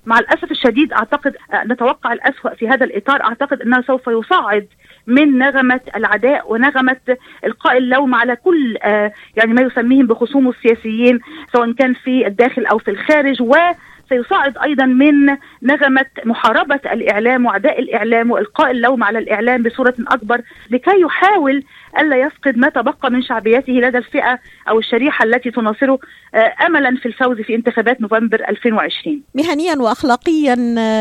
[0.06, 1.36] مع الأسف الشديد أعتقد
[1.66, 3.24] نتوقع الأسوأ في هذا الإطار.
[3.24, 4.68] أعتقد أنه سوف يصعد
[5.08, 8.78] من نغمة العداء ونغمة إلقاء اللوم على كل
[9.36, 11.20] يعني ما يسميهم بخصومه السياسيين
[11.54, 13.41] سواء كان في الداخل أو في الخارج.
[13.41, 13.56] و
[14.10, 15.26] سيصعد أيضا من
[15.64, 20.41] نغمة محاربة الإعلام وعداء الإعلام وإلقاء اللوم على الإعلام بصورة أكبر
[20.72, 21.64] لكي يحاول
[22.00, 24.39] ألا يفقد ما تبقى من شعبيته لدى الفئة
[24.70, 26.00] أو الشريحة التي تناصره
[26.68, 29.22] املا في الفوز في انتخابات نوفمبر 2020.
[29.36, 30.56] مهنيا واخلاقيا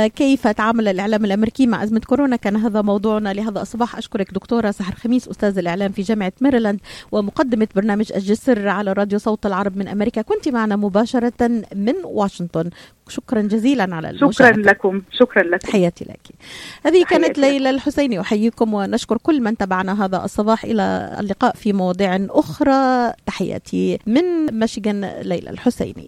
[0.07, 3.97] كيف تعامل الإعلام الأمريكي مع أزمة كورونا؟ كان هذا موضوعنا لهذا الصباح.
[3.97, 6.81] أشكرك دكتورة سحر خميس أستاذ الإعلام في جامعة ميريلاند
[7.13, 10.23] ومقدمة برنامج الجسر على راديو صوت العرب من أمريكا.
[10.23, 12.71] كنت معنا مباشرة من واشنطن.
[13.11, 14.63] شكرا جزيلا على المشاركة.
[14.63, 15.03] شكرا لكم.
[15.13, 15.69] شكرا لكم.
[15.69, 16.21] تحياتي لك.
[16.87, 22.27] هذه كانت ليلى الحسيني أحييكم ونشكر كل من تابعنا هذا الصباح إلى اللقاء في مواضيع
[22.31, 23.13] أخرى.
[23.27, 25.95] تحياتي من ميشيغان ليلى الحسيني.